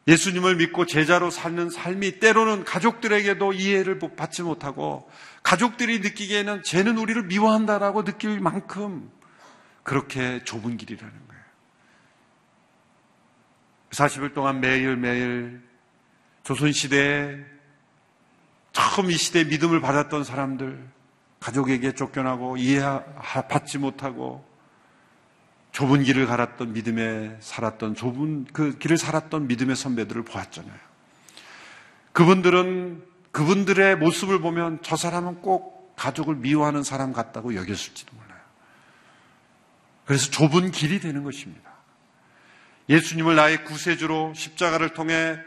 [0.06, 5.10] 예수님을 믿고 제자로 사는 삶이 때로는 가족들에게도 이해를 받지 못하고
[5.42, 9.10] 가족들이 느끼기에는 쟤는 우리를 미워한다라고 느낄 만큼
[9.82, 11.42] 그렇게 좁은 길이라는 거예요.
[13.90, 15.60] 40일 동안 매일매일
[16.44, 17.51] 조선시대에
[18.72, 20.88] 처음 이 시대에 믿음을 받았던 사람들,
[21.40, 24.44] 가족에게 쫓겨나고 이해받지 못하고
[25.72, 30.78] 좁은 길을 갈았던 믿음에 살았던 좁은 그 길을 살았던 믿음의 선배들을 보았잖아요.
[32.12, 38.40] 그분들은 그분들의 모습을 보면 저 사람은 꼭 가족을 미워하는 사람 같다고 여겼을지도 몰라요.
[40.04, 41.70] 그래서 좁은 길이 되는 것입니다.
[42.88, 45.38] 예수님을 나의 구세주로 십자가를 통해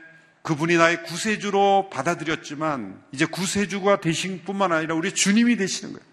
[0.46, 6.08] 그분이 나의 구세주로 받아들였지만 이제 구세주가 되신 뿐만 아니라 우리 주님이 되시는 거예요.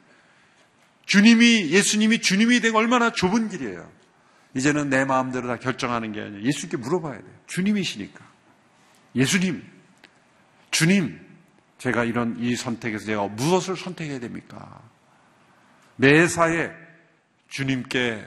[1.05, 3.93] 주님이 예수님이 주님이 되고 얼마나 좁은 길이에요.
[4.55, 7.35] 이제는 내 마음대로 다 결정하는 게 아니라 예수님께 물어봐야 돼요.
[7.47, 8.25] 주님이시니까.
[9.17, 9.63] 예수님,
[10.71, 11.21] 주님,
[11.77, 14.81] 제가 이런 이 선택에서 제가 무엇을 선택해야 됩니까?
[15.97, 16.71] 매사에
[17.49, 18.27] 주님께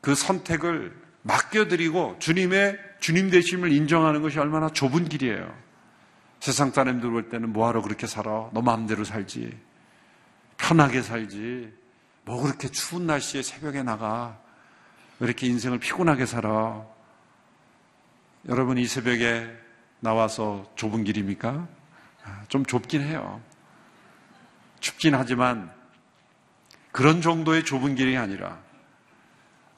[0.00, 5.54] 그 선택을 맡겨드리고 주님의 주님 되심을 인정하는 것이 얼마나 좁은 길이에요.
[6.40, 8.48] 세상 사람들 볼 때는 뭐하러 그렇게 살아?
[8.52, 9.58] 너 마음대로 살지.
[10.56, 11.72] 편하게 살지.
[12.24, 14.38] 뭐 그렇게 추운 날씨에 새벽에 나가.
[15.18, 16.84] 왜 이렇게 인생을 피곤하게 살아?
[18.48, 19.48] 여러분 이 새벽에
[20.00, 21.66] 나와서 좁은 길입니까?
[22.24, 23.40] 아, 좀 좁긴 해요.
[24.80, 25.72] 춥긴 하지만
[26.92, 28.60] 그런 정도의 좁은 길이 아니라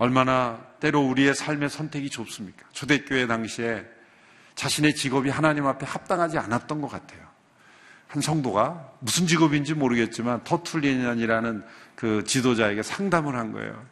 [0.01, 2.67] 얼마나 때로 우리의 삶의 선택이 좁습니까?
[2.73, 3.85] 초대교회 당시에
[4.55, 7.21] 자신의 직업이 하나님 앞에 합당하지 않았던 것 같아요.
[8.09, 11.65] 한 성도가 무슨 직업인지 모르겠지만 터툴리안이라는
[11.97, 13.87] 그 지도자에게 상담을 한 거예요.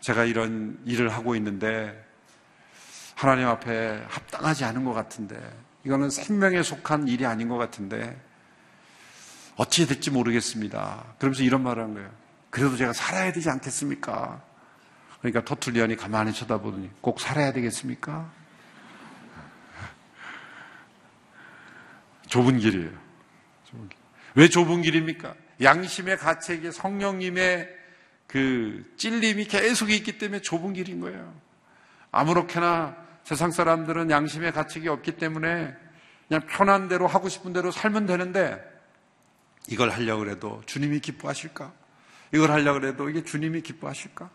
[0.00, 2.04] 제가 이런 일을 하고 있는데
[3.14, 5.40] 하나님 앞에 합당하지 않은 것 같은데
[5.84, 8.20] 이거는 생명에 속한 일이 아닌 것 같은데
[9.54, 11.04] 어찌 될지 모르겠습니다.
[11.20, 12.19] 그러면서 이런 말을 한 거예요.
[12.50, 14.42] 그래도 제가 살아야 되지 않겠습니까?
[15.20, 18.30] 그러니까 터툴리안이 가만히 쳐다보더니 꼭 살아야 되겠습니까?
[22.28, 22.90] 좁은 길이에요.
[23.64, 23.98] 좁은 길.
[24.34, 25.34] 왜 좁은 길입니까?
[25.62, 27.68] 양심의 가책에 성령님의
[28.26, 31.34] 그 찔림이 계속 있기 때문에 좁은 길인 거예요.
[32.12, 35.74] 아무렇게나 세상 사람들은 양심의 가책이 없기 때문에
[36.28, 38.60] 그냥 편한 대로 하고 싶은 대로 살면 되는데
[39.68, 41.79] 이걸 하려고 해도 주님이 기뻐하실까?
[42.32, 44.30] 이걸 하려고 해도 이게 주님이 기뻐하실까?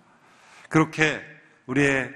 [0.70, 1.22] 그렇게
[1.68, 2.12] 우리의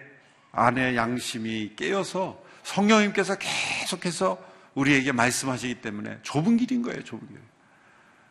[0.51, 7.37] 안의 양심이 깨어서 성령님께서 계속해서 우리에게 말씀하시기 때문에 좁은 길인 거예요, 좁은 길.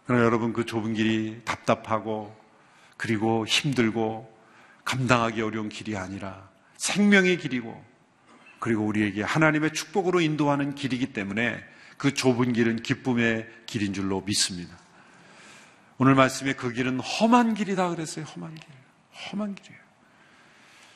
[0.07, 2.35] 그러나 여러분 그 좁은 길이 답답하고
[2.97, 4.37] 그리고 힘들고
[4.85, 7.85] 감당하기 어려운 길이 아니라 생명의 길이고
[8.59, 11.63] 그리고 우리에게 하나님의 축복으로 인도하는 길이기 때문에
[11.97, 14.77] 그 좁은 길은 기쁨의 길인 줄로 믿습니다.
[15.99, 18.25] 오늘 말씀에 그 길은 험한 길이다 그랬어요.
[18.25, 18.69] 험한 길.
[19.33, 19.81] 험한 길이에요.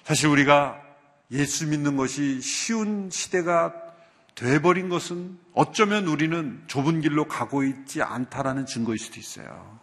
[0.05, 0.81] 사실 우리가
[1.33, 3.75] 예수 믿는 것이 쉬운 시대가
[4.35, 9.81] 돼버린 것은 어쩌면 우리는 좁은 길로 가고 있지 않다라는 증거일 수도 있어요.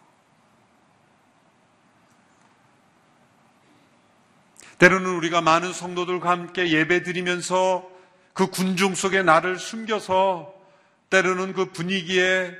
[4.78, 7.86] 때로는 우리가 많은 성도들과 함께 예배 드리면서
[8.32, 10.54] 그 군중 속에 나를 숨겨서
[11.10, 12.52] 때로는 그 분위기에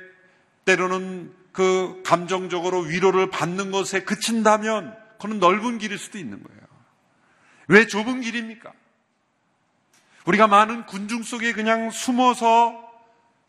[0.65, 6.61] 때로는 그 감정적으로 위로를 받는 것에 그친다면 그는 넓은 길일 수도 있는 거예요.
[7.67, 8.71] 왜 좁은 길입니까?
[10.25, 12.89] 우리가 많은 군중 속에 그냥 숨어서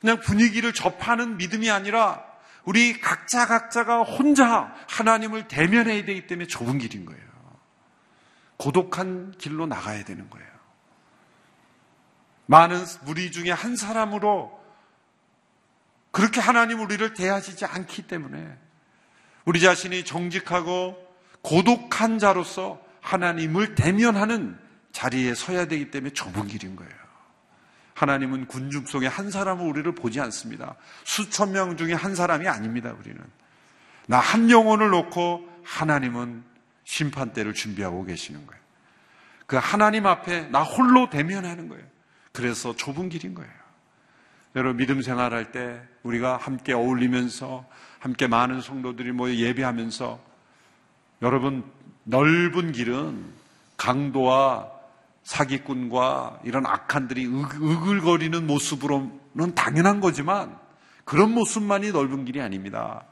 [0.00, 2.24] 그냥 분위기를 접하는 믿음이 아니라
[2.64, 7.22] 우리 각자 각자가 혼자 하나님을 대면해야 되기 때문에 좁은 길인 거예요.
[8.56, 10.48] 고독한 길로 나가야 되는 거예요.
[12.46, 14.61] 많은 무리 중에 한 사람으로
[16.12, 18.56] 그렇게 하나님 우리를 대하시지 않기 때문에
[19.44, 20.96] 우리 자신이 정직하고
[21.42, 24.56] 고독한 자로서 하나님을 대면하는
[24.92, 26.92] 자리에 서야 되기 때문에 좁은 길인 거예요.
[27.94, 30.76] 하나님은 군중 속에 한 사람을 우리를 보지 않습니다.
[31.04, 33.20] 수천 명 중에 한 사람이 아닙니다, 우리는.
[34.06, 36.44] 나 한 영혼을 놓고 하나님은
[36.84, 38.62] 심판대를 준비하고 계시는 거예요.
[39.46, 41.84] 그 하나님 앞에 나 홀로 대면하는 거예요.
[42.32, 43.61] 그래서 좁은 길인 거예요.
[44.54, 47.64] 여러분 믿음 생활할 때 우리가 함께 어울리면서
[47.98, 50.20] 함께 많은 성도들이 모여 예배하면서
[51.22, 51.64] 여러분
[52.04, 53.24] 넓은 길은
[53.76, 54.70] 강도와
[55.22, 60.58] 사기꾼과 이런 악한들이 으글거리는 모습으로는 당연한 거지만
[61.04, 63.04] 그런 모습만이 넓은 길이 아닙니다.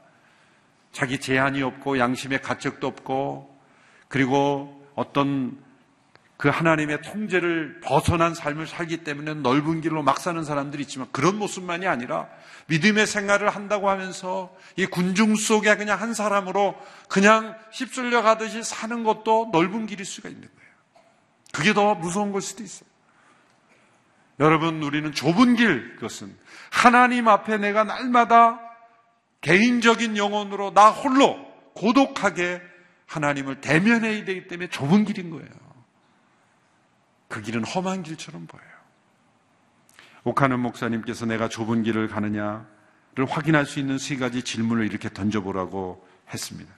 [0.91, 3.59] 자기 제한이 없고 양심의 가책도 없고
[4.09, 5.57] 그리고 어떤
[6.41, 11.85] 그 하나님의 통제를 벗어난 삶을 살기 때문에 넓은 길로 막 사는 사람들이 있지만 그런 모습만이
[11.85, 12.29] 아니라
[12.65, 16.75] 믿음의 생활을 한다고 하면서 이 군중 속에 그냥 한 사람으로
[17.07, 20.71] 그냥 휩쓸려 가듯이 사는 것도 넓은 길일 수가 있는 거예요.
[21.51, 22.89] 그게 더 무서운 걸 수도 있어요.
[24.39, 26.35] 여러분, 우리는 좁은 길, 그것은
[26.71, 28.59] 하나님 앞에 내가 날마다
[29.41, 31.37] 개인적인 영혼으로 나 홀로
[31.75, 32.63] 고독하게
[33.05, 35.70] 하나님을 대면해야 되기 때문에 좁은 길인 거예요.
[37.31, 38.67] 그 길은 험한 길처럼 보여요.
[40.23, 42.65] 옥하는 목사님께서 내가 좁은 길을 가느냐를
[43.27, 46.71] 확인할 수 있는 세 가지 질문을 이렇게 던져보라고 했습니다.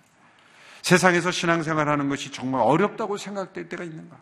[0.84, 4.16] 세상에서 신앙생활 하는 것이 정말 어렵다고 생각될 때가 있는가?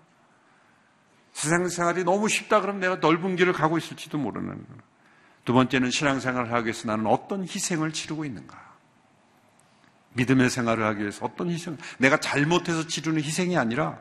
[1.33, 4.77] 세상 생활이 너무 쉽다 그러면 내가 넓은 길을 가고 있을지도 모르는 거야.
[5.43, 8.57] 두 번째는 신앙생활을 하기 위해서 나는 어떤 희생을 치르고 있는가?
[10.13, 13.99] 믿음의 생활을 하기 위해서 어떤 희생, 내가 잘못해서 치르는 희생이 아니라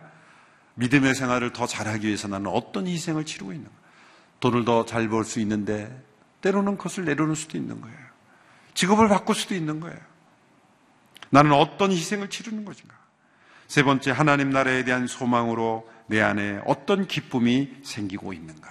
[0.81, 3.75] 믿음의 생활을 더 잘하기 위해서 나는 어떤 희생을 치르고 있는가?
[4.41, 5.95] 돈을 더 잘 벌 수 있는데
[6.41, 7.99] 때로는 그것을 내려놓을 수도 있는 거예요.
[8.73, 9.99] 직업을 바꿀 수도 있는 거예요.
[11.29, 12.95] 나는 어떤 희생을 치르는 것인가?
[13.69, 18.69] 세 번째, 하나님 나라에 대한 소망으로 내 안에 어떤 기쁨이 생기고 있는가?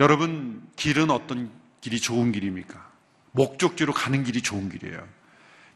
[0.00, 1.50] 여러분, 길은 어떤
[1.80, 2.86] 길이 좋은 길입니까?
[3.32, 5.02] 목적지로 가는 길이 좋은 길이에요.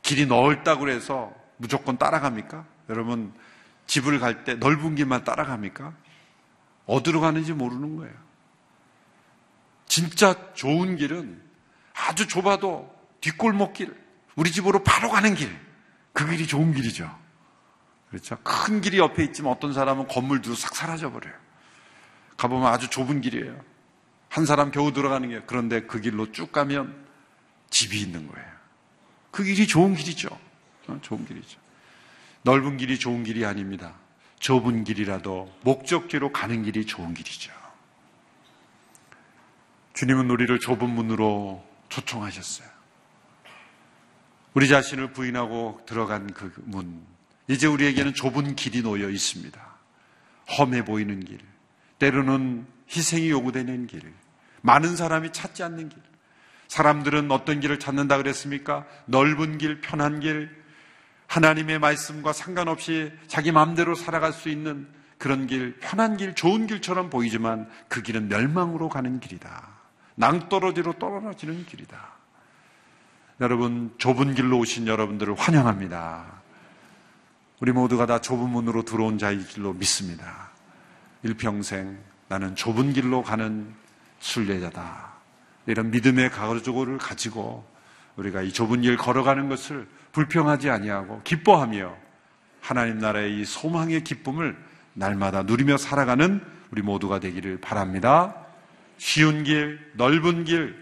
[0.02, 2.64] 길이 넓다고 해서 무조건 따라갑니까?
[2.90, 3.32] 여러분,
[3.86, 5.92] 집을 갈 때 넓은 길만 따라갑니까?
[6.86, 8.14] 어디로 가는지 모르는 거예요.
[9.86, 11.42] 진짜 좋은 길은
[11.94, 13.94] 아주 좁아도 뒷골목 길,
[14.34, 15.54] 우리 집으로 바로 가는 길,
[16.12, 17.18] 그 길이 좋은 길이죠.
[18.10, 18.36] 그렇죠?
[18.42, 21.34] 큰 길이 옆에 있지만 어떤 사람은 건물도 싹 사라져 버려요.
[22.36, 23.58] 가보면 아주 좁은 길이에요.
[24.28, 27.06] 한 사람 겨우 들어가는 게 그런데 그 길로 쭉 가면
[27.70, 28.52] 집이 있는 거예요.
[29.30, 30.28] 그 길이 좋은 길이죠.
[30.88, 31.58] 어, 좋은 길이죠.
[32.42, 33.94] 넓은 길이 좋은 길이 아닙니다.
[34.40, 37.52] 좁은 길이라도 목적지로 가는 길이 좋은 길이죠.
[39.94, 42.68] 주님은 우리를 좁은 문으로 초청하셨어요.
[44.54, 47.02] 우리 자신을 부인하고 들어간 그 문.
[47.48, 49.60] 이제 우리에게는 좁은 길이 놓여 있습니다.
[50.58, 51.38] 험해 보이는 길.
[51.98, 54.12] 때로는 희생이 요구되는 길.
[54.62, 56.02] 많은 사람이 찾지 않는 길.
[56.68, 58.86] 사람들은 어떤 길을 찾는다 그랬습니까?
[59.06, 60.50] 넓은 길, 편한 길,
[61.32, 67.70] 하나님의 말씀과 상관없이 자기 마음대로 살아갈 수 있는 그런 길, 편한 길, 좋은 길처럼 보이지만
[67.88, 69.66] 그 길은 멸망으로 가는 길이다.
[70.16, 71.96] 낭떠러지로 떨어지는 길이다.
[73.40, 76.42] 여러분, 좁은 길로 오신 여러분들을 환영합니다.
[77.60, 80.50] 우리 모두가 다 좁은 문으로 들어온 자의 길로 믿습니다.
[81.22, 83.72] 일평생 나는 좁은 길로 가는
[84.18, 85.12] 순례자다.
[85.64, 87.66] 이런 믿음의 가르조고를 가지고
[88.16, 91.96] 우리가 이 좁은 길 걸어가는 것을 불평하지 아니하고 기뻐하며
[92.60, 94.56] 하나님 나라의 이 소망의 기쁨을
[94.94, 98.34] 날마다 누리며 살아가는 우리 모두가 되기를 바랍니다.
[98.98, 100.76] 쉬운 길, 넓은 길,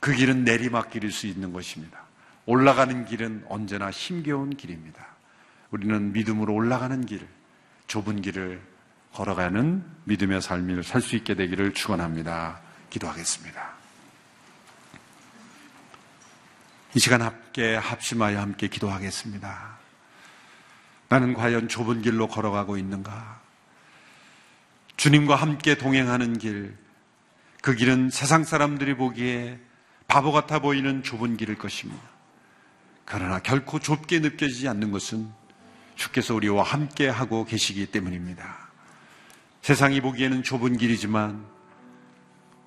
[0.00, 2.00] 그 길은 내리막길일 수 있는 것입니다.
[2.46, 5.06] 올라가는 길은 언제나 힘겨운 길입니다.
[5.70, 7.26] 우리는 믿음으로 올라가는 길,
[7.86, 8.60] 좁은 길을
[9.12, 12.60] 걸어가는 믿음의 삶을 살 수 있게 되기를 축원합니다.
[12.90, 13.71] 기도하겠습니다.
[16.94, 19.78] 이 시간 함께 합심하여 함께 기도하겠습니다.
[21.08, 23.40] 나는 과연 좁은 길로 걸어가고 있는가?
[24.98, 26.76] 주님과 함께 동행하는 길,
[27.62, 29.58] 그 길은 세상 사람들이 보기에
[30.06, 32.02] 바보 같아 보이는 좁은 길일 것입니다.
[33.06, 35.30] 그러나 결코 좁게 느껴지지 않는 것은
[35.96, 38.68] 주께서 우리와 함께 하고 계시기 때문입니다.
[39.62, 41.44] 세상이 보기에는 좁은 길이지만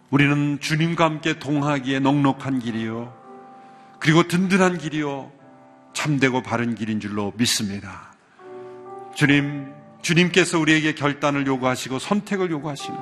[0.09, 3.14] 우리는 주님과 함께 동하기에 넉넉한 길이요.
[4.05, 5.31] 그리고 든든한 길이요.
[5.93, 8.13] 참되고 바른 길인 줄로 믿습니다.
[9.15, 12.95] 주님, 주님께서 우리에게 결단을 요구하시고 선택을 요구하시는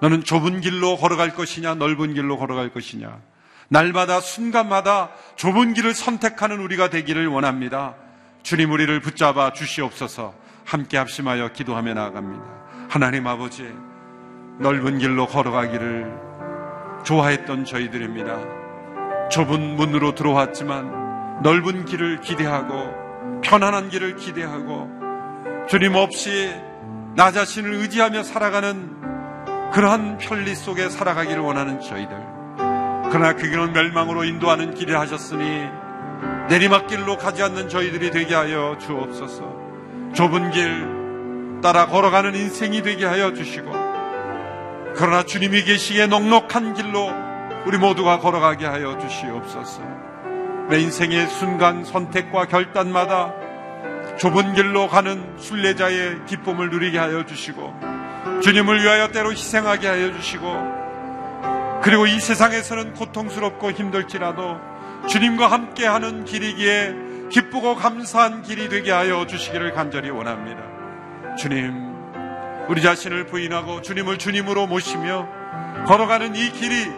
[0.00, 3.20] 너는 좁은 길로 걸어갈 것이냐, 넓은 길로 걸어갈 것이냐.
[3.68, 7.94] 날마다 순간마다 좁은 길을 선택하는 우리가 되기를 원합니다.
[8.42, 10.34] 주님 우리를 붙잡아 주시옵소서
[10.64, 12.44] 함께 합심하여 기도하며 나아갑니다.
[12.88, 13.70] 하나님 아버지,
[14.58, 16.14] 넓은 길로 걸어가기를
[17.04, 18.63] 좋아했던 저희들입니다.
[19.30, 24.88] 좁은 문으로 들어왔지만 넓은 길을 기대하고 편안한 길을 기대하고
[25.68, 26.54] 주님 없이
[27.16, 32.16] 나 자신을 의지하며 살아가는 그러한 편리 속에 살아가기를 원하는 저희들.
[33.10, 35.66] 그러나 그 길은 멸망으로 인도하는 길을 하셨으니
[36.48, 39.54] 내리막길로 가지 않는 저희들이 되게 하여 주옵소서.
[40.14, 43.72] 좁은 길 따라 걸어가는 인생이 되게 하여 주시고
[44.94, 47.10] 그러나 주님이 계시기에 넉넉한 길로
[47.66, 49.82] 우리 모두가 걸어가게 하여 주시옵소서.
[50.68, 53.32] 내 인생의 순간 선택과 결단마다
[54.18, 57.74] 좁은 길로 가는 순례자의 기쁨을 누리게 하여 주시고
[58.42, 60.84] 주님을 위하여 때로 희생하게 하여 주시고
[61.82, 64.58] 그리고 이 세상에서는 고통스럽고 힘들지라도
[65.08, 66.94] 주님과 함께하는 길이기에
[67.30, 70.62] 기쁘고 감사한 길이 되게 하여 주시기를 간절히 원합니다.
[71.36, 71.94] 주님,
[72.68, 75.28] 우리 자신을 부인하고 주님을 주님으로 모시며
[75.86, 76.90] 걸어가는 이 길이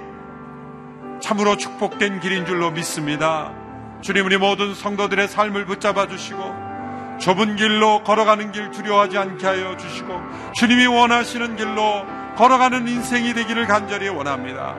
[1.20, 3.52] 참으로 축복된 길인 줄로 믿습니다.
[4.00, 6.66] 주님 우리 모든 성도들의 삶을 붙잡아 주시고
[7.20, 10.20] 좁은 길로 걸어가는 길 두려워하지 않게 하여 주시고
[10.54, 12.04] 주님이 원하시는 길로
[12.36, 14.76] 걸어가는 인생이 되기를 간절히 원합니다.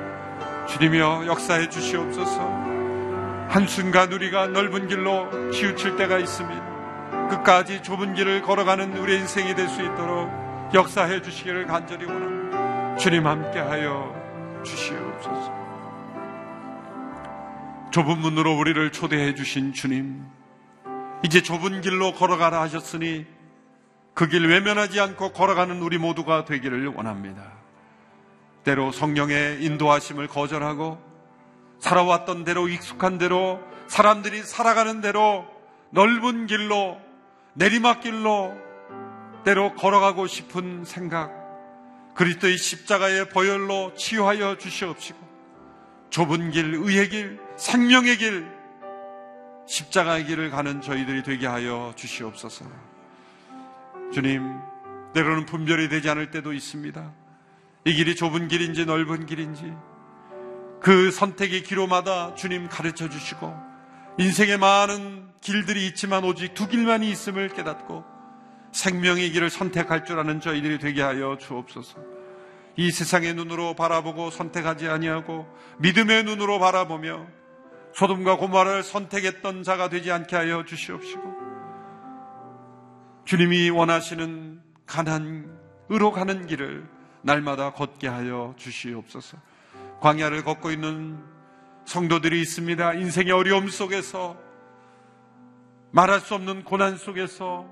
[0.68, 2.40] 주님이여 역사해 주시옵소서.
[3.50, 7.28] 한순간 우리가 넓은 길로 치우칠 때가 있습니다.
[7.30, 10.30] 끝까지 좁은 길을 걸어가는 우리 인생이 될 수 있도록
[10.74, 12.98] 역사해 주시기를 간절히 원합니다.
[12.98, 14.14] 주님 함께하여
[14.64, 15.57] 주시옵소서.
[17.92, 20.24] 좁은 문으로 우리를 초대해 주신 주님,
[21.24, 23.26] 이제 좁은 길로 걸어가라 하셨으니
[24.14, 27.52] 그 길 외면하지 않고 걸어가는 우리 모두가 되기를 원합니다.
[28.64, 31.00] 때로 성령의 인도하심을 거절하고
[31.80, 35.46] 살아왔던 대로 익숙한 대로 사람들이 살아가는 대로
[35.92, 37.00] 넓은 길로
[37.54, 38.54] 내리막길로
[39.46, 41.32] 때로 걸어가고 싶은 생각
[42.16, 45.20] 그리스도의 십자가의 보혈로 치유하여 주시옵시고
[46.10, 48.48] 좁은 길, 의의 길, 생명의 길,
[49.66, 52.66] 십자가의 길을 가는 저희들이 되게 하여 주시옵소서.
[54.14, 54.44] 주님,
[55.14, 57.14] 때로는 분별이 되지 않을 때도 있습니다.
[57.86, 59.74] 이 길이 좁은 길인지 넓은 길인지
[60.80, 63.54] 그 선택의 기로마다 주님 가르쳐 주시고
[64.20, 68.04] 인생에 많은 길들이 있지만 오직 두 길만이 있음을 깨닫고
[68.72, 71.98] 생명의 길을 선택할 줄 아는 저희들이 되게 하여 주옵소서.
[72.76, 75.48] 이 세상의 눈으로 바라보고 선택하지 아니하고
[75.80, 77.26] 믿음의 눈으로 바라보며
[77.98, 81.36] 소돔과 고마를 선택했던 자가 되지 않게 하여 주시옵시고
[83.26, 86.88] 주님이 원하시는 가난으로 가는 길을
[87.24, 89.38] 날마다 걷게 하여 주시옵소서.
[90.00, 91.18] 광야를 걷고 있는
[91.86, 92.94] 성도들이 있습니다.
[92.94, 94.38] 인생의 어려움 속에서
[95.90, 97.66] 말할 수 없는 고난 속에서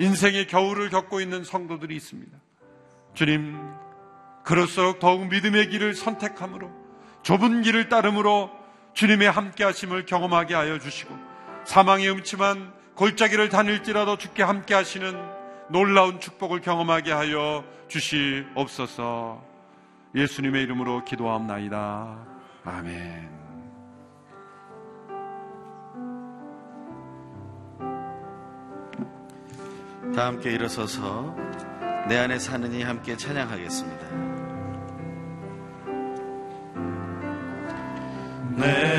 [0.00, 2.34] 인생의 겨울을 겪고 있는 성도들이 있습니다.
[3.12, 3.60] 주님,
[4.42, 6.70] 그럴수록 더욱 믿음의 길을 선택함으로
[7.22, 8.59] 좁은 길을 따름으로
[8.94, 11.14] 주님의 함께 하심을 경험하게 하여 주시고
[11.64, 15.14] 사망의 음침한 골짜기를 다닐지라도 주께 함께 하시는
[15.70, 19.42] 놀라운 축복을 경험하게 하여 주시옵소서.
[20.14, 22.26] 예수님의 이름으로 기도함나이다.
[22.64, 23.40] 아멘.
[30.14, 31.34] 다 함께 일어서서
[32.08, 34.29] 내 안에 사는 이 함께 찬양하겠습니다.
[38.56, 38.89] 내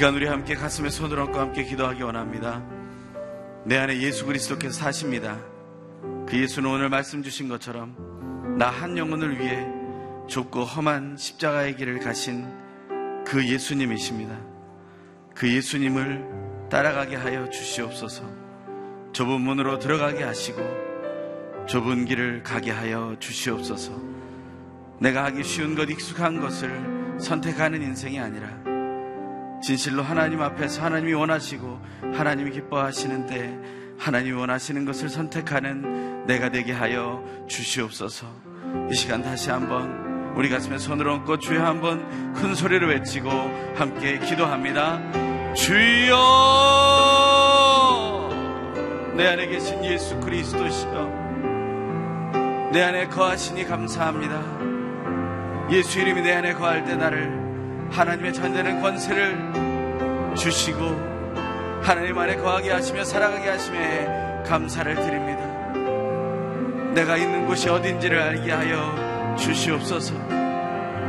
[0.00, 2.64] 시간 우리 함께 가슴에 손을 얹고 함께 기도하기 원합니다.
[3.66, 5.38] 내 안에 예수 그리스도께서 사십니다.
[6.26, 9.66] 그 예수는 오늘 말씀 주신 것처럼 나 한 영혼을 위해
[10.26, 12.46] 좁고 험한 십자가의 길을 가신
[13.26, 14.38] 그 예수님이십니다.
[15.34, 16.24] 그 예수님을
[16.70, 18.24] 따라가게 하여 주시옵소서.
[19.12, 20.62] 좁은 문으로 들어가게 하시고
[21.66, 23.92] 좁은 길을 가게 하여 주시옵소서.
[24.98, 28.59] 내가 하기 쉬운 것, 익숙한 것을 선택하는 인생이 아니라
[29.62, 31.80] 진실로 하나님 앞에서 하나님이 원하시고
[32.14, 38.26] 하나님이 기뻐하시는데 하나님이 원하시는 것을 선택하는 내가 되게 하여 주시옵소서.
[38.90, 43.28] 이 시간 다시 한번 우리 가슴에 손을 얹고 주여 한번 큰 소리로 외치고
[43.74, 45.00] 함께 기도합니다.
[45.54, 46.16] 주여!
[49.16, 51.20] 내 안에 계신 예수 그리스도시여
[52.72, 54.40] 내 안에 거하시니 감사합니다.
[55.72, 57.49] 예수 이름이 내 안에 거할 때 나를
[57.90, 61.10] 하나님의 전되는 권세를 주시고
[61.82, 65.40] 하나님 안에 거하게 하시며 살아가게 하심에 감사를 드립니다.
[66.92, 70.14] 내가 있는 곳이 어딘지를 알게 하여 주시옵소서.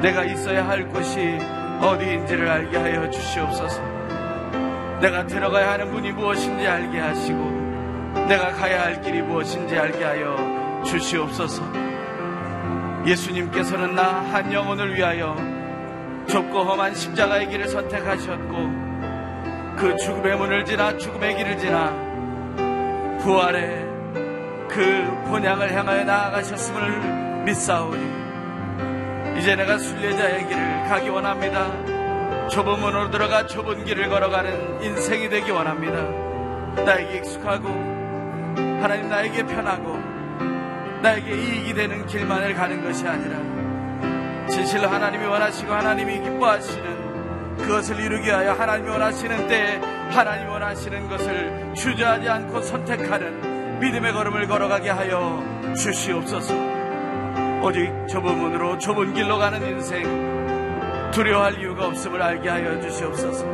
[0.01, 1.37] 내가 있어야 할 곳이
[1.81, 3.81] 어디인지를 알게 하여 주시옵소서.
[5.01, 7.39] 내가 들어가야 하는 문이 무엇인지 알게 하시고
[8.27, 11.63] 내가 가야 할 길이 무엇인지 알게 하여 주시옵소서.
[13.05, 15.35] 예수님께서는 나 한 영혼을 위하여
[16.31, 18.53] 좁고 험한 십자가의 길을 선택하셨고
[19.77, 21.89] 그 죽음의 문을 지나 죽음의 길을 지나
[23.21, 23.85] 부활의
[24.69, 28.21] 그 본향을 향하여 나아가셨음을 믿사오니
[29.39, 32.47] 이제 내가 순례자의 길을 가기 원합니다.
[32.47, 36.01] 좁은 문으로 들어가 좁은 길을 걸어가는 인생이 되기 원합니다.
[36.83, 37.67] 나에게 익숙하고
[38.81, 39.99] 하나님 나에게 편하고
[41.01, 43.60] 나에게 이익이 되는 길만을 가는 것이 아니라
[44.51, 49.77] 진실로 하나님이 원하시고 하나님이 기뻐하시는 그것을 이루기 위하여 하나님이 원하시는 때에
[50.11, 55.41] 하나님이 원하시는 것을 주저하지 않고 선택하는 믿음의 걸음을 걸어가게 하여
[55.75, 56.53] 주시옵소서.
[57.63, 63.45] 오직 좁은 문으로 좁은 길로 가는 인생 두려워할 이유가 없음을 알게 하여 주시옵소서.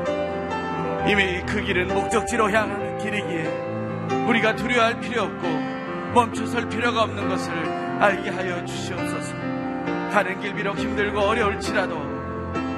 [1.07, 5.47] 이미 그 길은 목적지로 향하는 길이기에 우리가 두려워할 필요 없고
[6.15, 7.53] 멈춰설 필요가 없는 것을
[7.99, 9.16] 알게 하여 주시옵소서.
[10.09, 11.95] 가는 길 비록 힘들고 어려울지라도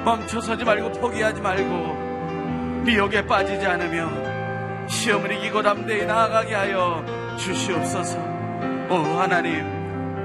[0.04, 7.04] 멈춰서지 말고 포기하지 말고 미혹에 빠지지 않으며 시험을 이기고 담대히 나아가게 하여
[7.38, 8.18] 주시옵소서.
[8.90, 9.64] 오 하나님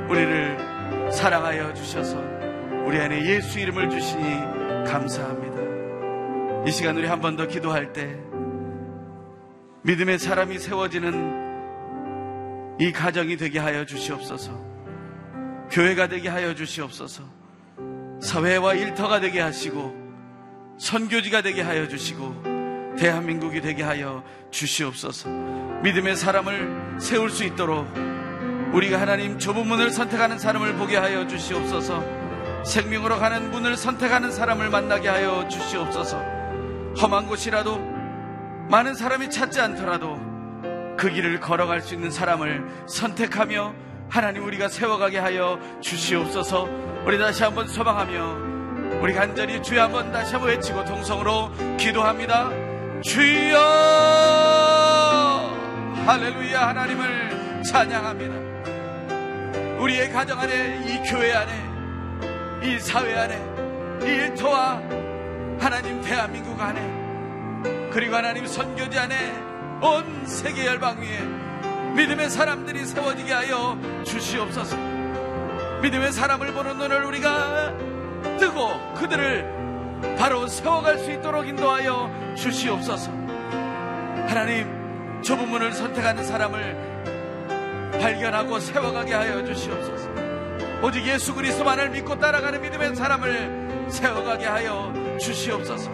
[0.09, 2.17] 우리를 사랑하여 주셔서
[2.85, 4.23] 우리 안에 예수 이름을 주시니
[4.87, 6.65] 감사합니다.
[6.67, 8.15] 이 시간 우리 한 번 더 기도할 때
[9.83, 11.45] 믿음의 사람이 세워지는
[12.79, 14.51] 이 가정이 되게 하여 주시옵소서.
[15.69, 17.23] 교회가 되게 하여 주시옵소서.
[18.21, 19.93] 사회와 일터가 되게 하시고
[20.77, 25.29] 선교지가 되게 하여 주시고 대한민국이 되게 하여 주시옵소서.
[25.83, 27.87] 믿음의 사람을 세울 수 있도록
[28.73, 32.03] 우리가 하나님 좁은 문을 선택하는 사람을 보게 하여 주시옵소서.
[32.65, 36.17] 생명으로 가는 문을 선택하는 사람을 만나게 하여 주시옵소서.
[37.01, 37.77] 험한 곳이라도
[38.69, 40.19] 많은 사람이 찾지 않더라도
[40.97, 43.75] 그 길을 걸어갈 수 있는 사람을 선택하며
[44.09, 46.67] 하나님 우리가 세워가게 하여 주시옵소서.
[47.05, 52.49] 우리 다시 한번 소망하며 우리 간절히 주여 한번 다시 한번 외치고 동성으로 기도합니다.
[53.01, 53.57] 주여
[56.05, 58.45] 할렐루야 하나님을 찬양합니다.
[59.79, 61.65] 우리의 가정 안에 이 교회 안에
[62.63, 63.37] 이 사회 안에
[64.01, 64.81] 이 일터와
[65.59, 69.15] 하나님 대한민국 안에 그리고 하나님 선교지 안에
[69.81, 71.44] 온 세계 열방 위에
[71.95, 74.75] 믿음의 사람들이 세워지게 하여 주시옵소서.
[75.81, 77.73] 믿음의 사람을 보는 눈을 우리가
[78.37, 83.11] 뜨고 그들을 바로 세워갈 수 있도록 인도하여 주시옵소서.
[84.27, 86.95] 하나님 좁은 문을 선택하는 사람을
[88.01, 90.09] 발견하고 세워가게 하여 주시옵소서.
[90.81, 95.91] 오직 예수 그리스도만을 믿고 따라가는 믿음의 사람을 세워가게 하여 주시옵소서.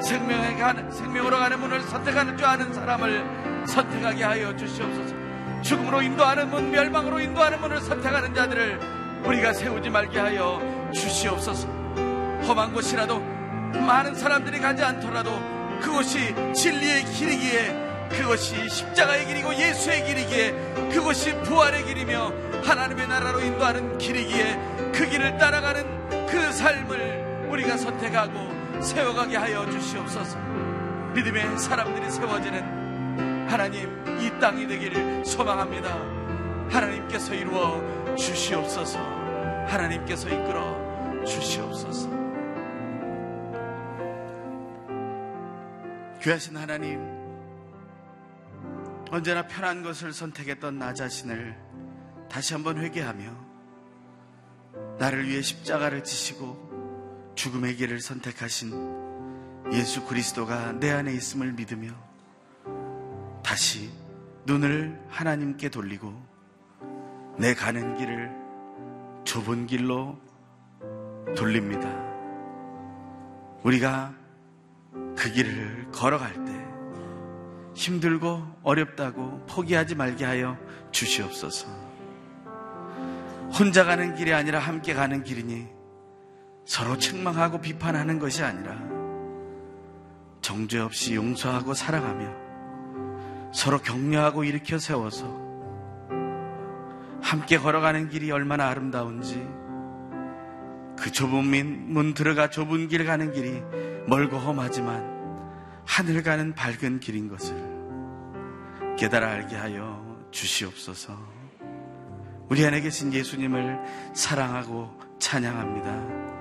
[0.00, 5.21] 생명에 가는, 생명으로 가는 문을 선택하는 줄 아는 사람을 선택하게 하여 주시옵소서.
[5.62, 8.80] 죽음으로 인도하는 문, 멸망으로 인도하는 문을 선택하는 자들을
[9.24, 10.60] 우리가 세우지 말게 하여
[10.92, 11.68] 주시옵소서.
[12.46, 15.30] 험한 곳이라도 많은 사람들이 가지 않더라도
[15.80, 20.50] 그곳이 진리의 길이기에 그것이 십자가의 길이고 예수의 길이기에
[20.92, 22.32] 그것이 부활의 길이며
[22.64, 24.58] 하나님의 나라로 인도하는 길이기에
[24.92, 30.38] 그 길을 따라가는 그 삶을 우리가 선택하고 세워가게 하여 주시옵소서.
[31.14, 32.81] 믿음의 사람들이 세워지는
[33.52, 33.86] 하나님
[34.18, 35.94] 이 땅이 되기를 소망합니다.
[36.70, 38.98] 하나님께서 이루어 주시옵소서.
[38.98, 42.08] 하나님께서 이끌어 주시옵소서.
[46.22, 46.98] 귀하신 하나님,
[49.10, 51.54] 언제나 편한 것을 선택했던 나 자신을
[52.30, 53.22] 다시 한번 회개하며
[54.98, 58.72] 나를 위해 십자가를 지시고 죽음의 길을 선택하신
[59.74, 62.11] 예수 그리스도가 내 안에 있음을 믿으며
[63.42, 63.90] 다시
[64.46, 66.12] 눈을 하나님께 돌리고
[67.38, 68.30] 내 가는 길을
[69.24, 70.18] 좁은 길로
[71.36, 71.88] 돌립니다.
[73.62, 74.14] 우리가
[75.16, 76.52] 그 길을 걸어갈 때
[77.74, 80.56] 힘들고 어렵다고 포기하지 말게 하여
[80.90, 81.68] 주시옵소서.
[83.58, 85.68] 혼자 가는 길이 아니라 함께 가는 길이니
[86.64, 88.76] 서로 책망하고 비판하는 것이 아니라
[90.40, 92.41] 정죄 없이 용서하고 사랑하며
[93.52, 95.42] 서로 격려하고 일으켜 세워서
[97.22, 99.62] 함께 걸어가는 길이 얼마나 아름다운지
[100.98, 103.62] 그 좁은 문, 문 들어가 좁은 길 가는 길이
[104.06, 105.12] 멀고 험하지만
[105.84, 107.54] 하늘 가는 밝은 길인 것을
[108.98, 111.16] 깨달아 알게 하여 주시옵소서.
[112.48, 113.78] 우리 안에 계신 예수님을
[114.14, 116.32] 사랑하고 찬양합니다.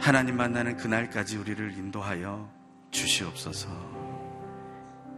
[0.00, 2.50] 하나님 만나는 그날까지 우리를 인도하여
[2.90, 3.68] 주시옵소서.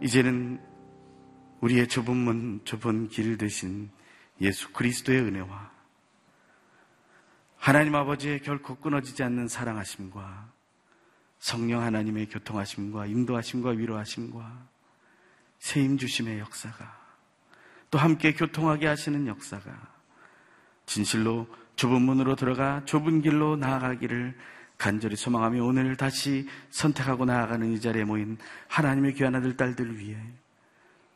[0.01, 0.59] 이제는
[1.61, 3.89] 우리의 좁은 문, 좁은 길 대신
[4.41, 5.71] 예수 그리스도의 은혜와
[7.57, 10.51] 하나님 아버지의 결코 끊어지지 않는 사랑하심과
[11.39, 14.67] 성령 하나님의 교통하심과 인도하심과 위로하심과
[15.59, 17.05] 세임 주심의 역사가
[17.89, 19.95] 또 함께 교통하게 하시는 역사가
[20.85, 24.37] 진실로 좁은 문으로 들어가 좁은 길로 나아가기를
[24.77, 28.37] 간절히 소망하며 오늘 다시 선택하고 나아가는 이 자리에 모인
[28.67, 30.17] 하나님의 귀한 아들 딸들 위해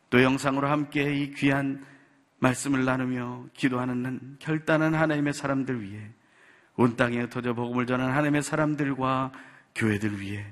[0.09, 1.85] 또 영상으로 함께 이 귀한
[2.39, 6.09] 말씀을 나누며 기도하는 결단한 하나님의 사람들 위해
[6.75, 9.31] 온 땅에 흩어져 복음을 전하는 하나님의 사람들과
[9.75, 10.45] 교회들 위해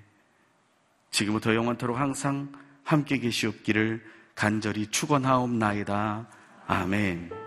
[1.12, 2.51] 지금부터 영원토록 항상
[2.84, 4.03] 함께 계시옵기를
[4.36, 6.28] 간절히 축원하옵나이다.
[6.68, 7.47] 아멘.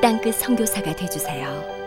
[0.00, 1.77] 땅끝 선교사가 되주세요.